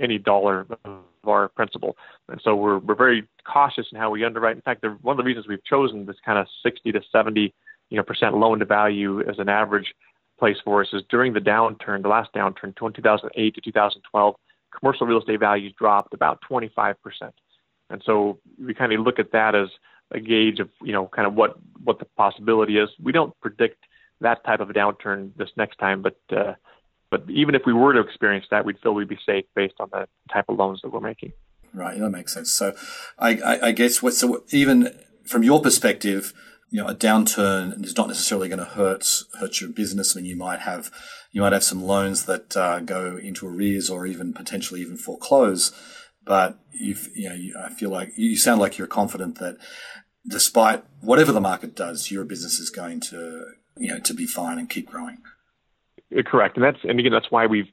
any 0.01 0.19
dollar 0.19 0.67
of 0.85 0.99
our 1.27 1.49
principal. 1.49 1.97
And 2.29 2.41
so 2.43 2.57
we're 2.57 2.79
we're 2.79 2.95
very 2.95 3.27
cautious 3.45 3.87
in 3.93 3.99
how 3.99 4.11
we 4.11 4.25
underwrite. 4.25 4.57
In 4.57 4.63
fact, 4.63 4.83
the, 4.83 4.91
one 5.03 5.15
of 5.15 5.19
the 5.19 5.25
reasons 5.25 5.47
we've 5.49 5.65
chosen 5.65 6.07
this 6.07 6.17
kind 6.25 6.39
of 6.39 6.47
60 6.63 6.93
to 6.93 7.01
70 7.13 7.53
you 7.91 7.97
know 7.97 8.03
percent 8.03 8.37
loan 8.37 8.59
to 8.59 8.65
value 8.65 9.21
as 9.29 9.39
an 9.39 9.49
average 9.49 9.95
place 10.39 10.57
for 10.65 10.83
us 10.83 10.89
is 10.93 11.03
during 11.11 11.33
the 11.33 11.41
downturn, 11.41 12.03
the 12.03 12.09
last 12.09 12.33
downturn, 12.35 12.75
2008 12.77 13.55
to 13.55 13.61
2012, 13.61 14.35
commercial 14.77 15.07
real 15.07 15.21
estate 15.21 15.39
values 15.39 15.73
dropped 15.79 16.13
about 16.15 16.41
25 16.49 17.01
percent. 17.03 17.35
And 17.91 18.03
so 18.05 18.39
we 18.59 18.75
kind 18.75 18.93
of 18.93 19.01
look 19.01 19.19
at 19.19 19.33
that 19.33 19.55
as 19.55 19.69
a 20.15 20.21
gauge 20.21 20.61
of, 20.61 20.71
you 20.83 20.93
know, 20.93 21.09
kind 21.09 21.27
of 21.27 21.35
what, 21.35 21.59
what 21.83 21.99
the 21.99 22.07
possibility 22.17 22.79
is. 22.79 22.89
We 23.03 23.13
don't 23.13 23.39
predict 23.41 23.85
that 24.21 24.45
type 24.45 24.61
of 24.61 24.69
downturn 24.69 25.33
this 25.37 25.51
next 25.57 25.77
time, 25.79 26.03
but, 26.03 26.19
uh, 26.35 26.55
but 27.11 27.29
even 27.29 27.55
if 27.55 27.63
we 27.67 27.73
were 27.73 27.93
to 27.93 28.01
experience 28.01 28.47
that, 28.51 28.65
we'd 28.65 28.79
feel 28.81 28.95
we'd 28.95 29.09
be 29.09 29.19
safe 29.27 29.45
based 29.55 29.75
on 29.81 29.89
the 29.93 30.07
type 30.33 30.47
of 30.49 30.57
loans 30.57 30.81
that 30.83 30.91
we're 30.91 31.01
making. 31.01 31.33
Right, 31.73 31.99
that 31.99 32.11
makes 32.11 32.33
sense. 32.33 32.53
So, 32.53 32.75
I, 33.19 33.37
I, 33.37 33.67
I 33.67 33.73
guess 33.73 34.01
what 34.01 34.15
so 34.15 34.45
even 34.51 34.97
from 35.25 35.43
your 35.43 35.61
perspective, 35.61 36.33
you 36.71 36.81
know, 36.81 36.89
a 36.89 36.95
downturn 36.95 37.85
is 37.85 37.97
not 37.97 38.07
necessarily 38.07 38.49
going 38.49 38.61
to 38.61 38.65
hurt 38.65 39.25
hurt 39.41 39.61
your 39.61 39.71
business. 39.71 40.17
I 40.17 40.21
mean, 40.21 40.31
you 40.31 40.37
might 40.37 40.61
have 40.61 40.93
you 41.33 41.41
might 41.41 41.53
have 41.53 41.65
some 41.65 41.83
loans 41.83 42.27
that 42.27 42.57
uh, 42.57 42.79
go 42.79 43.17
into 43.17 43.49
arrears 43.49 43.91
or 43.91 44.07
even 44.07 44.33
potentially 44.33 44.81
even 44.83 44.97
foreclose 44.97 45.73
but 46.25 46.59
you 46.73 46.95
know, 47.17 47.35
you, 47.35 47.55
I 47.59 47.71
feel 47.71 47.91
like 47.91 48.13
you 48.17 48.37
sound 48.37 48.61
like 48.61 48.79
you're 48.79 48.87
confident 48.87 49.39
that 49.39 49.57
despite 50.27 50.85
whatever 51.01 51.33
the 51.33 51.41
market 51.41 51.75
does, 51.75 52.11
your 52.11 52.25
business 52.25 52.59
is 52.59 52.71
going 52.71 53.01
to, 53.01 53.47
you 53.77 53.89
know, 53.89 53.99
to 54.01 54.15
be 54.15 54.27
fine 54.27 54.59
and 54.59 54.69
keep 54.71 54.91
growing. 54.91 55.19
Uh, 56.17 56.23
correct. 56.23 56.57
And 56.57 56.65
that's, 56.65 56.79
and 56.85 56.99
again, 56.99 57.13
that's 57.13 57.31
why 57.31 57.47
we've 57.47 57.69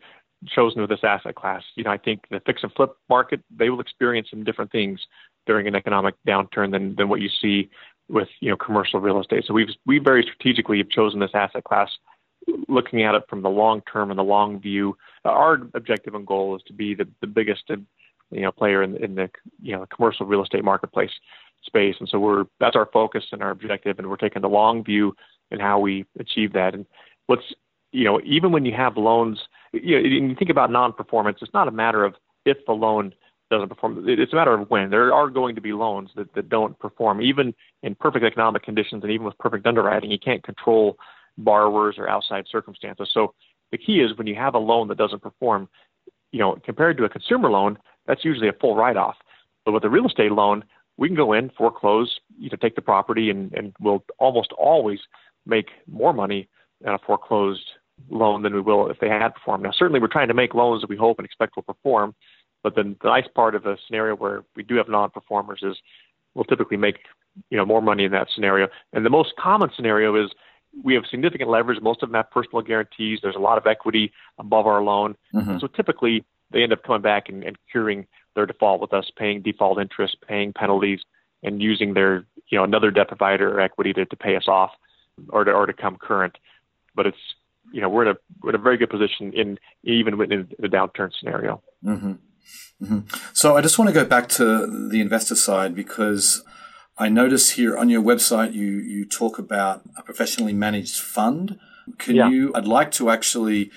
chosen 0.48 0.86
this 0.88 1.04
asset 1.04 1.36
class. 1.36 1.64
You 1.76 1.84
know, 1.84 1.92
I 1.92 1.98
think 1.98 2.24
the 2.30 2.42
fix 2.46 2.64
and 2.64 2.72
flip 2.74 2.96
market, 3.10 3.42
they 3.56 3.70
will 3.70 3.80
experience 3.80 4.30
some 4.30 4.44
different 4.44 4.72
things 4.72 5.00
during 5.46 5.68
an 5.68 5.76
economic 5.76 6.16
downturn 6.28 6.72
than, 6.72 6.96
than 6.96 7.10
what 7.10 7.22
you 7.22 7.30
see 7.30 7.70
with, 8.10 8.28
you 8.40 8.50
know, 8.50 8.58
commercial 8.58 9.00
real 9.00 9.20
estate. 9.20 9.46
So 9.48 9.54
we've, 9.54 9.70
we 9.86 10.00
very 10.00 10.24
strategically 10.24 10.80
have 10.80 10.90
chosen 10.90 11.20
this 11.20 11.32
asset 11.34 11.64
class 11.64 11.90
looking 12.68 13.04
at 13.04 13.16
it 13.16 13.24
from 13.30 13.42
the 13.42 13.50
long 13.50 13.82
term 13.92 14.10
and 14.10 14.20
the 14.20 14.24
long 14.24 14.60
view. 14.60 14.98
Our 15.26 15.54
objective 15.74 16.16
and 16.16 16.26
goal 16.26 16.56
is 16.56 16.64
to 16.68 16.74
be 16.74 16.96
the, 16.96 17.08
the 17.22 17.28
biggest 17.28 17.70
you 18.32 18.42
know 18.42 18.52
player 18.52 18.82
in, 18.82 18.96
in 19.04 19.16
the 19.16 19.30
you 19.62 19.74
know 19.74 19.86
commercial 19.94 20.26
real 20.26 20.44
estate 20.44 20.64
marketplace 20.64 21.12
space. 21.64 21.96
And 22.00 22.10
so 22.10 22.20
we're 22.20 22.46
that's 22.60 22.76
our 22.76 22.90
focus 22.92 23.24
and 23.32 23.42
our 23.42 23.52
objective, 23.52 24.00
and 24.00 24.10
we're 24.10 24.18
taking 24.18 24.42
the 24.42 24.50
long 24.50 24.84
view 24.84 25.16
in 25.52 25.60
how 25.60 25.80
we 25.80 26.06
achieve 26.20 26.54
that. 26.54 26.74
And 26.74 26.86
what's 27.28 27.44
you 27.92 28.04
know 28.04 28.20
even 28.24 28.52
when 28.52 28.66
you 28.66 28.74
have 28.76 28.98
loans, 28.98 29.40
you 29.74 30.02
know, 30.02 30.08
you 30.08 30.36
think 30.36 30.50
about 30.50 30.72
non-performance, 30.72 31.40
it's 31.42 31.54
not 31.54 31.68
a 31.68 31.72
matter 31.72 32.04
of 32.04 32.16
if 32.46 32.58
the 32.66 32.74
loan 32.74 33.14
doesn't 33.52 33.70
perform. 33.70 34.04
It's 34.08 34.34
a 34.34 34.36
matter 34.36 34.54
of 34.54 34.70
when. 34.70 34.90
There 34.90 35.14
are 35.14 35.30
going 35.30 35.56
to 35.56 35.62
be 35.62 35.74
loans 35.74 36.10
that, 36.16 36.34
that 36.34 36.50
don't 36.50 36.80
perform, 36.80 37.22
even 37.22 37.54
in 37.84 37.94
perfect 37.96 38.26
economic 38.26 38.64
conditions 38.64 39.04
and 39.04 39.12
even 39.12 39.26
with 39.26 39.38
perfect 39.38 39.68
underwriting. 39.68 40.10
You 40.10 40.18
can't 40.18 40.42
control 40.42 40.98
borrowers 41.38 41.96
or 41.98 42.08
outside 42.08 42.46
circumstances. 42.50 43.10
So 43.14 43.34
the 43.72 43.78
key 43.78 44.00
is 44.00 44.18
when 44.18 44.26
you 44.26 44.36
have 44.36 44.56
a 44.56 44.60
loan 44.60 44.88
that 44.88 44.98
doesn't 44.98 45.22
perform, 45.22 45.68
you 46.32 46.40
know, 46.40 46.58
compared 46.64 46.98
to 46.98 47.04
a 47.04 47.10
consumer 47.10 47.52
loan, 47.52 47.78
that's 48.08 48.26
usually 48.26 48.48
a 48.48 48.54
full 48.54 48.76
write-off. 48.76 49.16
But 49.66 49.74
with 49.74 49.84
a 49.84 49.90
real 49.90 50.08
estate 50.08 50.32
loan, 50.32 50.64
we 50.98 51.08
can 51.08 51.16
go 51.16 51.34
in, 51.34 51.50
foreclose, 51.58 52.20
you 52.38 52.50
know, 52.50 52.58
take 52.62 52.76
the 52.76 52.82
property, 52.82 53.30
and, 53.30 53.54
and 53.54 53.74
we'll 53.80 54.04
almost 54.20 54.52
always 54.54 55.00
make 55.46 55.70
more 55.88 56.14
money 56.14 56.48
on 56.86 56.94
a 56.94 57.00
foreclosed 57.00 57.72
loan 58.10 58.42
than 58.42 58.54
we 58.54 58.62
will 58.62 58.90
if 58.90 59.00
they 59.00 59.10
had 59.10 59.34
performed. 59.34 59.64
Now, 59.64 59.72
certainly, 59.72 60.00
we're 60.00 60.08
trying 60.08 60.28
to 60.28 60.34
make 60.34 60.54
loans 60.54 60.82
that 60.82 60.90
we 60.90 60.98
hope 60.98 61.20
and 61.20 61.26
expect 61.26 61.56
will 61.56 61.64
perform. 61.64 62.16
But 62.64 62.76
then 62.76 62.96
the 63.02 63.10
nice 63.10 63.28
part 63.34 63.56
of 63.56 63.66
a 63.66 63.78
scenario 63.88 64.16
where 64.16 64.44
we 64.56 64.64
do 64.64 64.76
have 64.76 64.88
non-performers 64.88 65.62
is 65.64 65.78
we'll 66.36 66.46
typically 66.46 66.78
make 66.78 66.98
you 67.50 67.58
know 67.58 67.66
more 67.66 67.82
money 67.82 68.04
in 68.04 68.12
that 68.12 68.28
scenario. 68.34 68.68
And 68.94 69.06
the 69.06 69.10
most 69.10 69.34
common 69.40 69.70
scenario 69.76 70.24
is 70.24 70.32
we 70.84 70.94
have 70.94 71.04
significant 71.10 71.50
leverage. 71.50 71.82
Most 71.82 72.04
of 72.04 72.10
them 72.10 72.16
have 72.16 72.30
personal 72.32 72.62
guarantees. 72.62 73.20
There's 73.22 73.36
a 73.36 73.40
lot 73.40 73.58
of 73.58 73.68
equity 73.68 74.12
above 74.38 74.68
our 74.68 74.82
loan. 74.82 75.16
Mm-hmm. 75.34 75.58
So 75.60 75.68
typically 75.68 76.24
they 76.52 76.64
end 76.64 76.74
up 76.74 76.84
coming 76.84 77.02
back 77.02 77.30
and, 77.30 77.44
and 77.44 77.58
curing 77.72 78.08
their 78.36 78.46
default 78.46 78.82
with 78.82 78.94
us, 78.94 79.12
paying 79.16 79.42
default 79.42 79.80
interest, 79.80 80.18
paying 80.28 80.54
penalties, 80.54 81.00
and 81.44 81.62
using 81.62 81.94
their 81.94 82.26
you 82.48 82.58
know 82.58 82.64
another 82.64 82.92
debt 82.92 83.08
provider 83.08 83.54
or 83.54 83.60
equity 83.60 83.94
to, 83.94 84.06
to 84.06 84.16
pay 84.16 84.36
us 84.36 84.48
off 84.48 84.72
or 85.30 85.44
to 85.44 85.52
or 85.52 85.66
to 85.66 85.74
come 85.74 85.98
current. 85.98 86.38
But 86.96 87.08
it's 87.08 87.18
you 87.72 87.82
know 87.82 87.90
we're 87.90 88.04
in 88.04 88.08
a 88.10 88.18
we're 88.42 88.50
in 88.50 88.56
a 88.56 88.60
very 88.60 88.78
good 88.78 88.90
position 88.90 89.34
in 89.34 89.58
even 89.84 90.20
in 90.32 90.50
the 90.60 90.68
downturn 90.68 91.12
scenario. 91.18 91.62
Mm-hmm. 91.84 92.14
Mm-hmm. 92.84 93.00
So 93.34 93.56
I 93.56 93.62
just 93.62 93.78
want 93.78 93.90
to 93.90 93.94
go 93.94 94.06
back 94.06 94.28
to 94.30 94.90
the 94.90 95.02
investor 95.02 95.36
side 95.36 95.76
because 95.76 96.44
I 96.98 97.10
notice 97.10 97.52
here 97.52 97.78
on 97.78 97.90
your 97.90 98.02
website 98.02 98.54
you 98.54 98.66
you 98.66 99.06
talk 99.06 99.40
about 99.40 99.84
a 99.98 100.04
professionally 100.04 100.54
managed 100.54 101.00
fund. 101.00 101.60
Can 101.98 102.16
yeah. 102.16 102.30
you? 102.30 102.52
I'd 102.56 102.68
like 102.68 102.92
to 102.94 103.10
actually. 103.10 103.72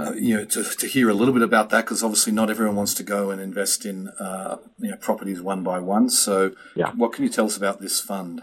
Uh, 0.00 0.12
you 0.14 0.36
know, 0.36 0.44
to, 0.44 0.64
to 0.64 0.86
hear 0.86 1.10
a 1.10 1.14
little 1.14 1.34
bit 1.34 1.42
about 1.42 1.68
that 1.70 1.84
because 1.84 2.02
obviously 2.02 2.32
not 2.32 2.48
everyone 2.48 2.76
wants 2.76 2.94
to 2.94 3.02
go 3.02 3.30
and 3.30 3.40
invest 3.40 3.84
in 3.84 4.08
uh, 4.18 4.56
you 4.78 4.90
know 4.90 4.96
properties 4.96 5.40
one 5.42 5.62
by 5.62 5.78
one. 5.78 6.08
So, 6.08 6.52
yeah. 6.74 6.92
what 6.92 7.12
can 7.12 7.24
you 7.24 7.30
tell 7.30 7.46
us 7.46 7.56
about 7.56 7.80
this 7.80 8.00
fund? 8.00 8.42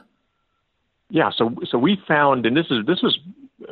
Yeah, 1.09 1.31
so 1.35 1.55
so 1.69 1.77
we 1.77 1.97
found, 2.07 2.45
and 2.45 2.55
this 2.55 2.67
is 2.69 2.85
this 2.85 3.01
was 3.01 3.17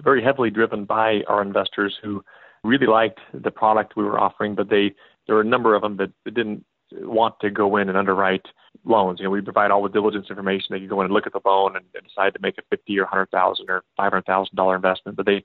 very 0.04 0.24
heavily 0.24 0.50
driven 0.50 0.86
by 0.86 1.22
our 1.28 1.42
investors 1.42 1.98
who 2.02 2.24
really 2.64 2.88
liked 2.88 3.20
the 3.34 3.52
product 3.52 3.96
we 3.96 4.04
were 4.04 4.20
offering, 4.20 4.56
but 4.56 4.70
they 4.70 4.96
there 5.28 5.36
were 5.36 5.42
a 5.42 5.46
number 5.46 5.76
of 5.76 5.82
them 5.82 5.98
that, 5.98 6.12
that 6.24 6.34
didn't 6.34 6.66
want 6.92 7.40
to 7.42 7.50
go 7.50 7.78
in 7.78 7.90
and 7.90 7.98
underwrite 7.98 8.46
loans. 8.84 9.20
You 9.20 9.26
know, 9.26 9.32
we 9.32 9.42
provide 9.42 9.72
all 9.72 9.84
the 9.84 9.90
diligence 9.90 10.28
information. 10.30 10.68
They 10.70 10.80
can 10.80 10.88
go 10.88 11.02
in 11.02 11.06
and 11.06 11.14
look 11.14 11.28
at 11.28 11.34
the 11.34 11.42
loan 11.46 11.76
and, 11.76 11.86
and 11.94 12.04
decide 12.08 12.34
to 12.34 12.42
make 12.42 12.58
a 12.58 12.62
fifty 12.70 12.98
or 13.00 13.06
hundred 13.06 13.32
thousand 13.32 13.70
or 13.70 13.84
five 13.98 14.12
hundred 14.12 14.26
thousand 14.26 14.56
dollar 14.56 14.76
investment. 14.76 15.18
But 15.18 15.26
they, 15.26 15.44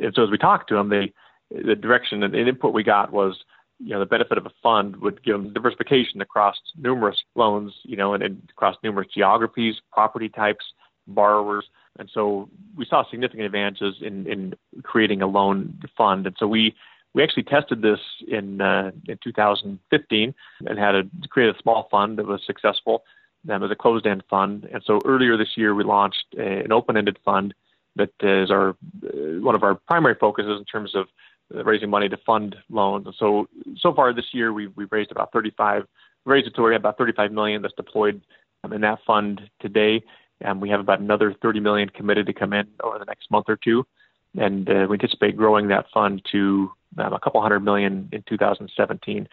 and 0.00 0.14
so 0.14 0.24
as 0.24 0.30
we 0.30 0.38
talked 0.38 0.68
to 0.68 0.76
them, 0.76 0.88
they, 0.88 1.12
the 1.50 1.74
direction 1.74 2.22
and 2.22 2.34
the 2.34 2.38
input 2.38 2.72
we 2.72 2.82
got 2.82 3.12
was, 3.12 3.36
you 3.78 3.90
know, 3.90 4.00
the 4.00 4.06
benefit 4.06 4.38
of 4.38 4.46
a 4.46 4.52
fund 4.62 4.96
would 4.96 5.22
give 5.24 5.34
them 5.34 5.52
diversification 5.52 6.20
across 6.20 6.56
numerous 6.76 7.18
loans, 7.34 7.72
you 7.82 7.96
know, 7.96 8.14
and, 8.14 8.22
and 8.22 8.42
across 8.50 8.76
numerous 8.82 9.08
geographies, 9.12 9.76
property 9.92 10.28
types, 10.28 10.64
borrowers. 11.06 11.64
And 11.98 12.10
so 12.12 12.48
we 12.76 12.86
saw 12.86 13.04
significant 13.10 13.46
advantages 13.46 13.96
in, 14.00 14.26
in 14.26 14.54
creating 14.82 15.22
a 15.22 15.26
loan 15.26 15.78
fund. 15.96 16.26
And 16.26 16.36
so 16.38 16.46
we 16.46 16.74
we 17.14 17.22
actually 17.22 17.44
tested 17.44 17.80
this 17.80 18.00
in 18.26 18.60
uh, 18.60 18.90
in 19.06 19.18
2015 19.22 20.34
and 20.66 20.78
had 20.78 20.94
a 20.94 21.02
created 21.28 21.54
a 21.54 21.62
small 21.62 21.88
fund 21.90 22.18
that 22.18 22.26
was 22.26 22.40
successful. 22.44 23.04
That 23.44 23.60
was 23.60 23.70
a 23.70 23.76
closed-end 23.76 24.24
fund, 24.28 24.66
and 24.72 24.82
so 24.86 25.00
earlier 25.04 25.36
this 25.36 25.56
year 25.56 25.74
we 25.74 25.84
launched 25.84 26.24
a, 26.36 26.64
an 26.64 26.72
open-ended 26.72 27.18
fund 27.24 27.54
that 27.94 28.10
is 28.20 28.50
our 28.50 28.70
uh, 28.70 29.40
one 29.40 29.54
of 29.54 29.62
our 29.62 29.74
primary 29.74 30.14
focuses 30.18 30.58
in 30.58 30.64
terms 30.64 30.94
of 30.94 31.06
raising 31.64 31.90
money 31.90 32.08
to 32.08 32.16
fund 32.26 32.56
loans. 32.70 33.06
And 33.06 33.14
so 33.18 33.48
so 33.76 33.94
far 33.94 34.12
this 34.12 34.32
year 34.32 34.52
we've 34.52 34.72
we've 34.76 34.92
raised 34.92 35.12
about 35.12 35.32
35 35.32 35.84
raised 36.24 36.46
a 36.46 36.50
total 36.50 36.74
about 36.76 36.98
35 36.98 37.32
million 37.32 37.62
that's 37.62 37.74
deployed 37.74 38.20
um, 38.62 38.72
in 38.72 38.80
that 38.80 38.98
fund 39.06 39.42
today, 39.60 40.02
and 40.40 40.60
we 40.60 40.70
have 40.70 40.80
about 40.80 41.00
another 41.00 41.34
30 41.42 41.60
million 41.60 41.88
committed 41.88 42.26
to 42.26 42.32
come 42.32 42.52
in 42.52 42.66
over 42.82 42.98
the 42.98 43.04
next 43.04 43.30
month 43.30 43.46
or 43.48 43.56
two 43.56 43.86
and 44.36 44.68
uh, 44.68 44.86
we 44.88 44.94
anticipate 44.94 45.36
growing 45.36 45.68
that 45.68 45.86
fund 45.92 46.22
to 46.32 46.72
um, 46.98 47.12
a 47.12 47.20
couple 47.20 47.40
hundred 47.40 47.60
million 47.60 48.08
in 48.12 48.22
2017. 48.28 49.28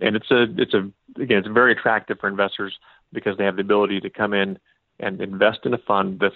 And 0.00 0.16
it's 0.16 0.30
a 0.30 0.46
it's 0.56 0.74
a 0.74 0.90
again 1.20 1.38
it's 1.38 1.48
very 1.48 1.72
attractive 1.72 2.18
for 2.18 2.28
investors 2.28 2.74
because 3.12 3.36
they 3.36 3.44
have 3.44 3.56
the 3.56 3.62
ability 3.62 4.00
to 4.00 4.10
come 4.10 4.32
in 4.32 4.58
and 4.98 5.20
invest 5.20 5.60
in 5.64 5.74
a 5.74 5.78
fund 5.78 6.20
that's 6.20 6.34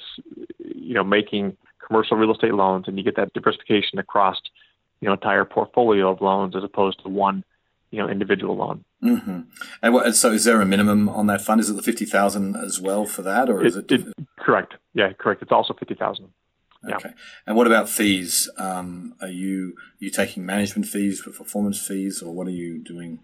you 0.59 0.95
know 0.95 1.05
making 1.05 1.57
commercial 1.85 2.17
real 2.17 2.33
estate 2.33 2.55
loans, 2.55 2.85
and 2.87 2.99
you 2.99 3.05
get 3.05 3.17
that 3.17 3.33
diversification 3.33 3.99
across 3.99 4.37
you 5.01 5.09
know 5.09 5.13
entire 5.15 5.45
portfolio 5.45 6.11
of 6.11 6.21
loans 6.21 6.57
as 6.57 6.65
opposed 6.65 7.03
to 7.03 7.09
one 7.09 7.45
you 7.91 7.99
know 7.99 8.09
individual 8.09 8.57
loan. 8.57 8.85
Mm-hmm. 9.03 9.41
And 9.83 9.95
what, 9.95 10.15
so, 10.17 10.33
is 10.33 10.45
there 10.45 10.61
a 10.61 10.67
minimum 10.67 11.09
on 11.09 11.27
that 11.27 11.43
fund? 11.43 11.61
Is 11.61 11.71
it 11.71 11.75
the 11.75 11.83
fifty 11.83 12.05
thousand 12.05 12.57
as 12.57 12.81
well 12.81 13.05
for 13.05 13.23
that, 13.23 13.49
or 13.49 13.65
is 13.65 13.77
it, 13.77 13.91
it, 13.91 14.07
it? 14.07 14.15
Correct. 14.39 14.75
Yeah, 14.95 15.13
correct. 15.13 15.43
It's 15.43 15.53
also 15.53 15.75
fifty 15.75 15.95
thousand. 15.95 16.29
Okay. 16.89 17.11
And 17.47 17.57
what 17.57 17.67
about 17.67 17.89
fees? 17.89 18.49
Um, 18.59 19.15
are 19.21 19.29
you 19.29 19.75
are 20.01 20.05
you 20.05 20.11
taking 20.11 20.47
management 20.47 20.87
fees 20.87 21.21
for 21.21 21.31
performance 21.31 21.85
fees, 21.85 22.23
or 22.23 22.33
what 22.33 22.47
are 22.47 22.53
you 22.53 22.79
doing? 22.83 23.21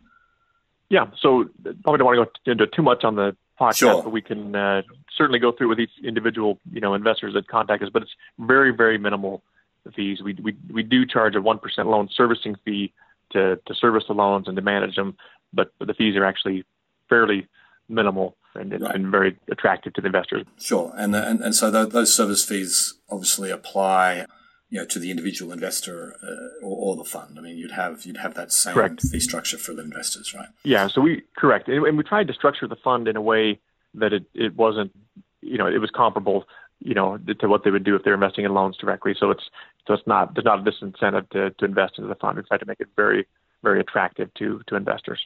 Yeah. 0.89 1.07
So 1.21 1.49
probably 1.83 1.99
don't 1.99 2.05
want 2.05 2.35
to 2.35 2.41
go 2.45 2.53
into 2.53 2.67
too 2.67 2.83
much 2.83 3.05
on 3.05 3.17
the 3.17 3.37
podcast, 3.61 3.77
sure. 3.77 4.03
but 4.03 4.11
we 4.11 4.23
can 4.23 4.55
uh, 4.55 4.83
certainly 5.17 5.39
go 5.39 5.53
through 5.53 5.69
with 5.69 5.79
each 5.79 5.93
individual 6.05 6.59
you 6.73 6.81
know 6.81 6.95
investors 6.95 7.35
that 7.35 7.49
contact 7.49 7.83
us. 7.83 7.91
But 7.93 8.03
it's 8.03 8.13
very 8.39 8.75
very 8.75 8.99
minimal 8.99 9.43
fees. 9.91 10.23
We 10.23 10.35
we 10.43 10.57
we 10.73 10.83
do 10.83 11.05
charge 11.05 11.35
a 11.35 11.43
one 11.43 11.59
percent 11.59 11.89
loan 11.89 12.09
servicing 12.15 12.57
fee 12.65 12.93
to 13.33 13.57
to 13.67 13.75
service 13.75 14.05
the 14.07 14.15
loans 14.15 14.47
and 14.49 14.57
to 14.57 14.63
manage 14.63 14.97
them, 14.97 15.17
but 15.53 15.73
the 15.81 15.95
fees 15.95 16.17
are 16.17 16.25
actually 16.25 16.65
fairly 17.09 17.49
minimal 17.89 18.37
and 18.55 18.81
right. 18.81 18.93
been 18.93 19.11
very 19.11 19.37
attractive 19.51 19.93
to 19.95 20.01
the 20.01 20.07
investors. 20.07 20.45
Sure, 20.59 20.93
and 20.97 21.15
and, 21.15 21.41
and 21.41 21.55
so 21.55 21.71
those 21.71 22.15
service 22.15 22.45
fees 22.45 22.95
obviously 23.11 23.51
apply, 23.51 24.27
you 24.71 24.79
know, 24.79 24.87
to 24.87 24.99
the 24.99 25.11
individual 25.11 25.53
investor 25.53 26.17
uh, 26.23 26.65
or, 26.67 26.95
or, 26.95 26.97
the 26.97 27.05
fund. 27.05 27.39
I 27.39 27.43
mean, 27.43 27.57
you'd 27.57 27.73
have 27.73 28.05
you'd 28.05 28.19
have 28.19 28.35
that 28.35 28.53
same 28.53 28.75
correct. 28.75 29.03
fee 29.03 29.21
structure 29.21 29.59
for 29.59 29.75
the 29.75 29.83
investors, 29.83 30.35
right? 30.35 30.49
Yeah, 30.65 30.89
so 30.89 31.01
we 31.01 31.23
correct, 31.37 31.69
and, 31.69 31.85
and 31.87 31.97
we 31.97 32.05
tried 32.05 32.29
to 32.29 32.35
structure 32.35 32.69
the 32.69 32.77
fund 32.77 33.09
in 33.09 33.17
a 33.17 33.23
way 33.23 33.59
that 33.95 34.13
it 34.13 34.25
it 34.35 34.55
wasn't, 34.57 34.93
you 35.41 35.59
know, 35.59 35.67
it 35.67 35.79
was 35.79 35.91
comparable, 35.91 36.45
you 36.85 36.95
know, 36.95 37.19
to 37.41 37.49
what 37.49 37.65
they 37.65 37.71
would 37.71 37.85
do 37.85 37.97
if 37.97 38.03
they're 38.05 38.15
investing 38.15 38.45
in 38.45 38.55
loans 38.55 38.77
directly. 38.77 39.15
So 39.19 39.31
it's 39.31 39.45
so 39.87 39.95
it's 39.95 40.07
not 40.07 40.35
there's 40.35 40.45
not 40.45 40.61
a 40.61 40.71
disincentive 40.71 41.29
to 41.31 41.51
to 41.51 41.65
invest 41.65 41.95
into 41.99 42.09
the 42.09 42.15
fund. 42.15 42.37
We 42.37 42.45
tried 42.45 42.59
to 42.59 42.67
make 42.67 42.81
it 42.81 42.89
very 42.97 43.27
very 43.63 43.81
attractive 43.81 44.33
to 44.35 44.61
to 44.67 44.77
investors. 44.77 45.21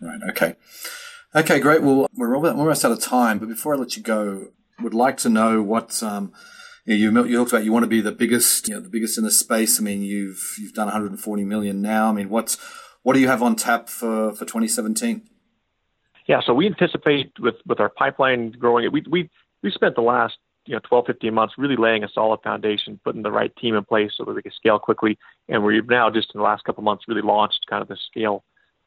Right. 0.00 0.20
Okay. 0.30 0.54
Okay, 1.34 1.60
great. 1.60 1.82
Well, 1.82 2.08
we're 2.16 2.34
almost 2.36 2.84
out 2.84 2.90
of 2.90 3.00
time, 3.00 3.38
but 3.38 3.48
before 3.48 3.74
I 3.74 3.78
let 3.78 3.96
you 3.96 4.02
go, 4.02 4.48
would 4.82 4.94
like 4.94 5.16
to 5.18 5.28
know 5.28 5.62
what 5.62 6.02
um, 6.02 6.32
you, 6.84 7.10
know, 7.10 7.22
you, 7.22 7.30
you 7.30 7.36
talked 7.36 7.52
about. 7.52 7.64
You 7.64 7.72
want 7.72 7.84
to 7.84 7.88
be 7.88 8.00
the 8.00 8.12
biggest, 8.12 8.66
you 8.66 8.74
know, 8.74 8.80
the 8.80 8.88
biggest 8.88 9.16
in 9.16 9.24
the 9.24 9.30
space. 9.30 9.78
I 9.78 9.82
mean, 9.82 10.02
you've 10.02 10.56
you've 10.58 10.72
done 10.72 10.86
140 10.86 11.44
million 11.44 11.80
now. 11.80 12.08
I 12.08 12.12
mean, 12.12 12.28
what's 12.30 12.58
what 13.02 13.14
do 13.14 13.20
you 13.20 13.28
have 13.28 13.42
on 13.42 13.56
tap 13.56 13.88
for 13.88 14.32
for 14.32 14.44
2017? 14.44 15.22
Yeah, 16.26 16.40
so 16.44 16.54
we 16.54 16.66
anticipate 16.66 17.32
with 17.38 17.56
with 17.66 17.80
our 17.80 17.90
pipeline 17.90 18.52
growing. 18.52 18.90
We 18.92 19.04
we 19.08 19.30
we 19.62 19.70
spent 19.70 19.94
the 19.94 20.02
last 20.02 20.36
you 20.66 20.74
know 20.74 20.80
12, 20.88 21.06
15 21.06 21.34
months 21.34 21.54
really 21.58 21.76
laying 21.76 22.04
a 22.04 22.08
solid 22.08 22.40
foundation, 22.42 23.00
putting 23.04 23.22
the 23.22 23.30
right 23.30 23.54
team 23.56 23.74
in 23.74 23.84
place 23.84 24.12
so 24.16 24.24
that 24.24 24.34
we 24.34 24.42
can 24.42 24.52
scale 24.52 24.78
quickly. 24.78 25.18
And 25.48 25.64
we've 25.64 25.88
now 25.88 26.10
just 26.10 26.30
in 26.34 26.38
the 26.38 26.44
last 26.44 26.64
couple 26.64 26.80
of 26.80 26.84
months 26.84 27.04
really 27.08 27.22
launched 27.22 27.66
kind 27.68 27.82
of 27.82 27.88
the 27.88 27.96
scale 28.10 28.44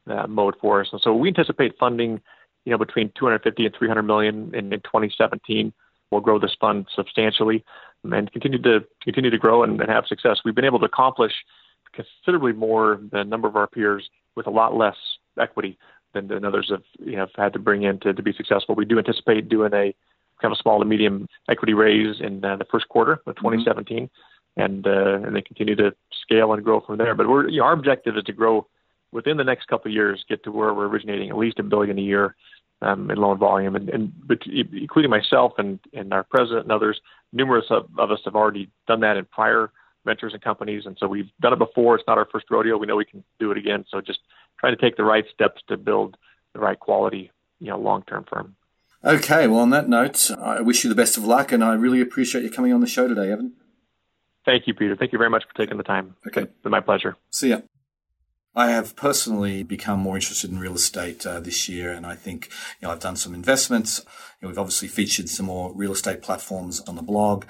uh, 0.10 0.28
mode 0.28 0.56
for 0.62 0.82
us. 0.82 0.88
And 0.92 1.02
so 1.02 1.14
we 1.14 1.30
anticipate 1.30 1.78
funding, 1.80 2.22
you 2.66 2.72
know, 2.72 2.78
between 2.78 3.12
250 3.18 3.66
and 3.66 3.76
300 3.76 4.04
million 4.04 4.52
in, 4.54 4.74
in 4.74 4.80
2017. 4.82 5.74
We'll 6.12 6.22
grow 6.22 6.40
this 6.40 6.56
fund 6.60 6.86
substantially 6.96 7.64
and 8.04 8.32
continue 8.32 8.62
to 8.62 8.86
continue 9.02 9.30
to 9.30 9.38
grow 9.38 9.64
and, 9.64 9.80
and 9.82 9.90
have 9.90 10.06
success. 10.08 10.40
We've 10.46 10.56
been 10.56 10.66
able 10.66 10.80
to 10.80 10.86
accomplish 10.86 11.34
considerably 11.94 12.54
more 12.54 13.00
than 13.12 13.22
a 13.22 13.26
number 13.26 13.48
of 13.48 13.56
our 13.56 13.68
peers 13.68 14.08
with 14.36 14.48
a 14.48 14.52
lot 14.52 14.76
less 14.76 14.96
equity 15.40 15.78
than, 16.14 16.28
than 16.28 16.46
others 16.46 16.70
have 16.70 16.84
you 17.00 17.14
know, 17.14 17.20
have 17.20 17.30
had 17.36 17.54
to 17.54 17.60
bring 17.60 17.84
in 17.84 18.00
to, 18.00 18.14
to 18.14 18.22
be 18.22 18.34
successful. 18.34 18.76
We 18.76 18.86
do 18.86 18.98
anticipate 18.98 19.50
doing 19.50 19.74
a 19.74 19.94
kind 20.44 20.52
of 20.52 20.60
small 20.60 20.78
to 20.78 20.86
medium 20.86 21.28
equity 21.50 21.74
raise 21.74 22.18
in 22.20 22.46
uh, 22.46 22.58
the 22.58 22.66
first 22.66 22.88
quarter 22.90 23.14
of 23.26 23.36
2017, 23.38 24.04
mm-hmm. 24.04 24.62
and 24.62 24.86
uh, 24.86 25.26
and 25.26 25.36
then 25.36 25.42
continue 25.42 25.76
to 25.76 25.96
scale 26.22 26.54
and 26.54 26.64
grow 26.64 26.82
from 26.82 26.98
there. 26.98 27.16
But 27.16 27.28
we're 27.28 27.50
you 27.50 27.60
know, 27.60 27.66
our 27.66 27.74
objective 27.74 28.16
is 28.18 28.24
to 28.26 28.34
grow 28.34 28.68
within 29.12 29.38
the 29.38 29.44
next 29.44 29.68
couple 29.68 29.90
of 29.90 29.94
years 29.94 30.24
get 30.28 30.44
to 30.44 30.52
where 30.52 30.74
we're 30.74 30.88
originating 30.88 31.30
at 31.30 31.38
least 31.38 31.60
a 31.60 31.64
billion 31.64 31.98
a 31.98 32.02
year 32.02 32.36
um, 32.82 33.10
in 33.10 33.18
loan 33.18 33.38
volume, 33.38 33.76
and, 33.76 33.90
and 33.90 34.12
but, 34.28 34.40
including 34.46 35.10
myself 35.10 35.54
and, 35.58 35.80
and 35.94 36.14
our 36.14 36.24
president 36.24 36.64
and 36.64 36.72
others, 36.72 37.00
numerous 37.32 37.66
of, 37.70 37.88
of 37.98 38.12
us 38.12 38.20
have 38.26 38.36
already 38.36 38.70
done 38.88 39.00
that 39.00 39.16
in 39.16 39.26
prior 39.26 39.72
ventures 40.06 40.34
and 40.34 40.42
companies, 40.42 40.86
and 40.86 40.98
so 41.00 41.08
we've 41.08 41.30
done 41.40 41.54
it 41.54 41.60
before. 41.60 41.96
It's 41.96 42.04
not 42.08 42.18
our 42.18 42.28
first 42.30 42.48
rodeo. 42.52 42.78
We 42.78 42.88
know 42.88 42.98
we 42.98 43.06
can 43.06 43.24
do 43.40 43.52
it 43.52 43.58
again. 43.58 43.86
So 43.90 44.02
just 44.02 44.20
trying 44.60 44.76
to 44.76 44.82
take 44.82 44.98
the 44.98 45.04
right 45.04 45.24
steps 45.34 45.62
to 45.70 45.78
build 45.78 46.18
the 46.54 46.60
right 46.60 46.78
quality, 46.78 47.32
you 47.60 47.70
know, 47.70 47.80
long 47.80 48.04
term 48.04 48.26
firm. 48.30 48.56
Okay, 49.06 49.48
well, 49.48 49.60
on 49.60 49.70
that 49.72 49.90
note, 49.90 50.32
I 50.32 50.62
wish 50.62 50.86
you 50.86 50.90
the 50.90 50.96
best 50.96 51.18
of 51.18 51.26
luck, 51.26 51.52
and 51.52 51.62
I 51.62 51.74
really 51.74 52.00
appreciate 52.00 52.44
you 52.44 52.50
coming 52.50 52.72
on 52.72 52.80
the 52.80 52.88
show 52.88 53.06
today, 53.06 53.32
Evan. 53.32 53.52
Thank 54.46 54.66
you, 54.66 54.74
Peter. 54.74 54.96
Thank 54.96 55.12
you 55.12 55.18
very 55.18 55.30
much 55.30 55.44
for 55.46 55.54
taking 55.58 55.78
the 55.78 55.84
time. 55.84 56.16
Okay. 56.28 56.44
It's 56.44 56.62
been 56.64 56.72
my 56.72 56.80
pleasure. 56.80 57.18
See 57.30 57.50
ya. 57.50 57.60
I 58.56 58.70
have 58.70 58.96
personally 58.96 59.64
become 59.64 60.00
more 60.00 60.16
interested 60.16 60.52
in 60.52 60.60
real 60.60 60.76
estate 60.76 61.26
uh, 61.26 61.40
this 61.40 61.68
year, 61.68 61.92
and 61.92 62.06
I 62.06 62.14
think 62.14 62.50
you 62.80 62.88
know 62.88 62.94
I've 62.94 63.00
done 63.00 63.16
some 63.16 63.34
investments. 63.34 64.00
You 64.40 64.46
know, 64.46 64.50
we've 64.50 64.60
obviously 64.60 64.90
featured 64.90 65.28
some 65.28 65.48
more 65.48 65.74
real 65.74 65.92
estate 65.92 66.22
platforms 66.22 66.80
on 66.82 66.96
the 66.96 67.02
blog, 67.02 67.46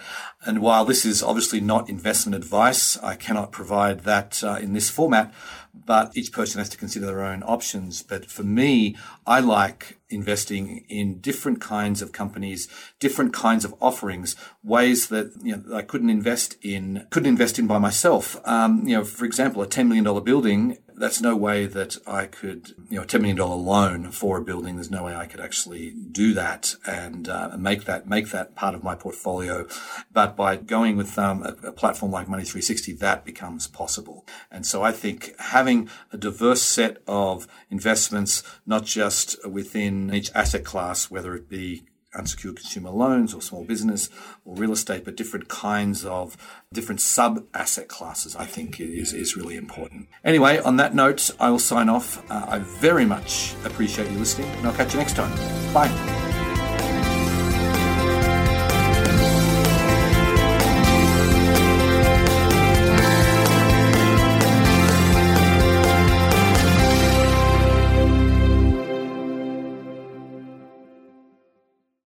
and 0.46 0.60
while 0.60 0.86
this 0.86 1.04
is 1.04 1.22
obviously 1.22 1.60
not 1.60 1.90
investment 1.90 2.36
advice, 2.36 2.98
I 3.04 3.16
cannot 3.16 3.52
provide 3.52 4.06
that 4.06 4.42
uh, 4.46 4.60
in 4.62 4.72
this 4.72 4.90
format. 4.90 5.34
But 5.74 6.16
each 6.16 6.32
person 6.32 6.60
has 6.60 6.70
to 6.70 6.78
consider 6.78 7.08
their 7.08 7.24
own 7.24 7.44
options. 7.44 8.04
But 8.04 8.28
for 8.28 8.44
me, 8.44 8.96
I 9.28 9.42
like 9.42 10.00
investing 10.14 10.86
in 10.90 11.20
different 11.20 11.60
kinds 11.60 12.02
of 12.02 12.12
companies, 12.12 12.68
different 13.00 13.34
kinds 13.34 13.66
of 13.66 13.74
offerings, 13.80 14.36
ways 14.64 15.08
that 15.08 15.34
you 15.42 15.58
know 15.58 15.76
I 15.76 15.82
couldn't 15.82 16.10
invest 16.10 16.56
in, 16.62 17.08
couldn't 17.10 17.30
invest 17.30 17.60
in 17.60 17.68
by 17.68 17.80
myself. 17.80 18.40
Um, 18.46 18.88
you 18.88 18.96
know, 18.96 19.04
for 19.04 19.26
example, 19.26 19.62
a 19.62 19.68
ten 19.68 19.88
million 19.88 20.06
dollar 20.06 20.22
building 20.22 20.78
that's 20.96 21.22
no 21.22 21.36
way 21.36 21.66
that 21.66 21.98
I 22.06 22.26
could, 22.26 22.74
you 22.90 22.98
know, 22.98 23.04
a 23.04 23.06
$10 23.06 23.22
million 23.22 23.38
loan 23.38 24.12
for 24.12 24.38
a 24.38 24.42
building. 24.42 24.76
There's 24.76 24.92
no 24.92 25.04
way 25.04 25.16
I 25.16 25.26
could 25.26 25.40
actually 25.40 25.92
do 25.92 26.34
that 26.34 26.76
and 26.86 27.28
uh, 27.30 27.56
make 27.58 27.86
that, 27.86 28.08
make 28.08 28.30
that 28.30 28.56
part 28.56 28.76
of 28.76 28.84
my 28.84 28.96
portfolio. 28.96 29.68
But 30.12 30.36
by 30.36 30.56
going 30.56 30.98
with 30.98 31.18
um, 31.18 31.44
a, 31.44 31.68
a 31.68 31.72
platform 31.72 32.12
like 32.12 32.28
Money 32.28 32.44
360, 32.44 32.94
that 32.94 33.26
becomes 33.26 33.68
possible. 33.68 34.26
And 34.52 34.66
so 34.66 34.84
I 34.84 34.92
think 34.92 35.34
having 35.40 35.90
a 36.12 36.18
diverse 36.18 36.62
set 36.62 36.98
of 37.08 37.48
investments, 37.70 38.44
not 38.66 38.86
just 38.86 39.48
within 39.48 40.14
each 40.14 40.32
asset 40.34 40.64
class, 40.64 41.10
whether 41.10 41.36
it 41.36 41.50
be 41.50 41.84
unsecured 42.16 42.58
consumer 42.58 42.90
loans 42.90 43.34
or 43.34 43.42
small 43.42 43.64
business 43.64 44.10
or 44.46 44.56
real 44.56 44.72
estate, 44.72 45.06
but 45.06 45.16
different 45.16 45.48
kinds 45.48 46.06
of 46.06 46.38
different 46.72 47.02
sub 47.02 47.46
asset 47.54 47.88
classes, 47.88 48.36
I 48.36 48.46
think 48.46 48.80
is, 48.80 49.14
is 49.14 49.36
really 49.36 49.56
important. 49.56 50.08
Anyway, 50.24 50.60
on 50.60 50.78
that 50.78 50.96
note, 50.96 51.30
I 51.40 51.50
will 51.50 51.60
sign 51.60 51.90
off. 51.90 52.24
Uh, 52.30 52.46
I 52.48 52.60
very 52.60 53.06
much 53.06 53.56
appreciate 53.66 54.10
you 54.12 54.18
listening 54.18 54.50
and 54.50 54.68
I'll 54.68 54.74
catch 54.74 54.94
you 54.94 55.00
next 55.00 55.16
time. 55.16 55.32
Bye. 55.74 56.33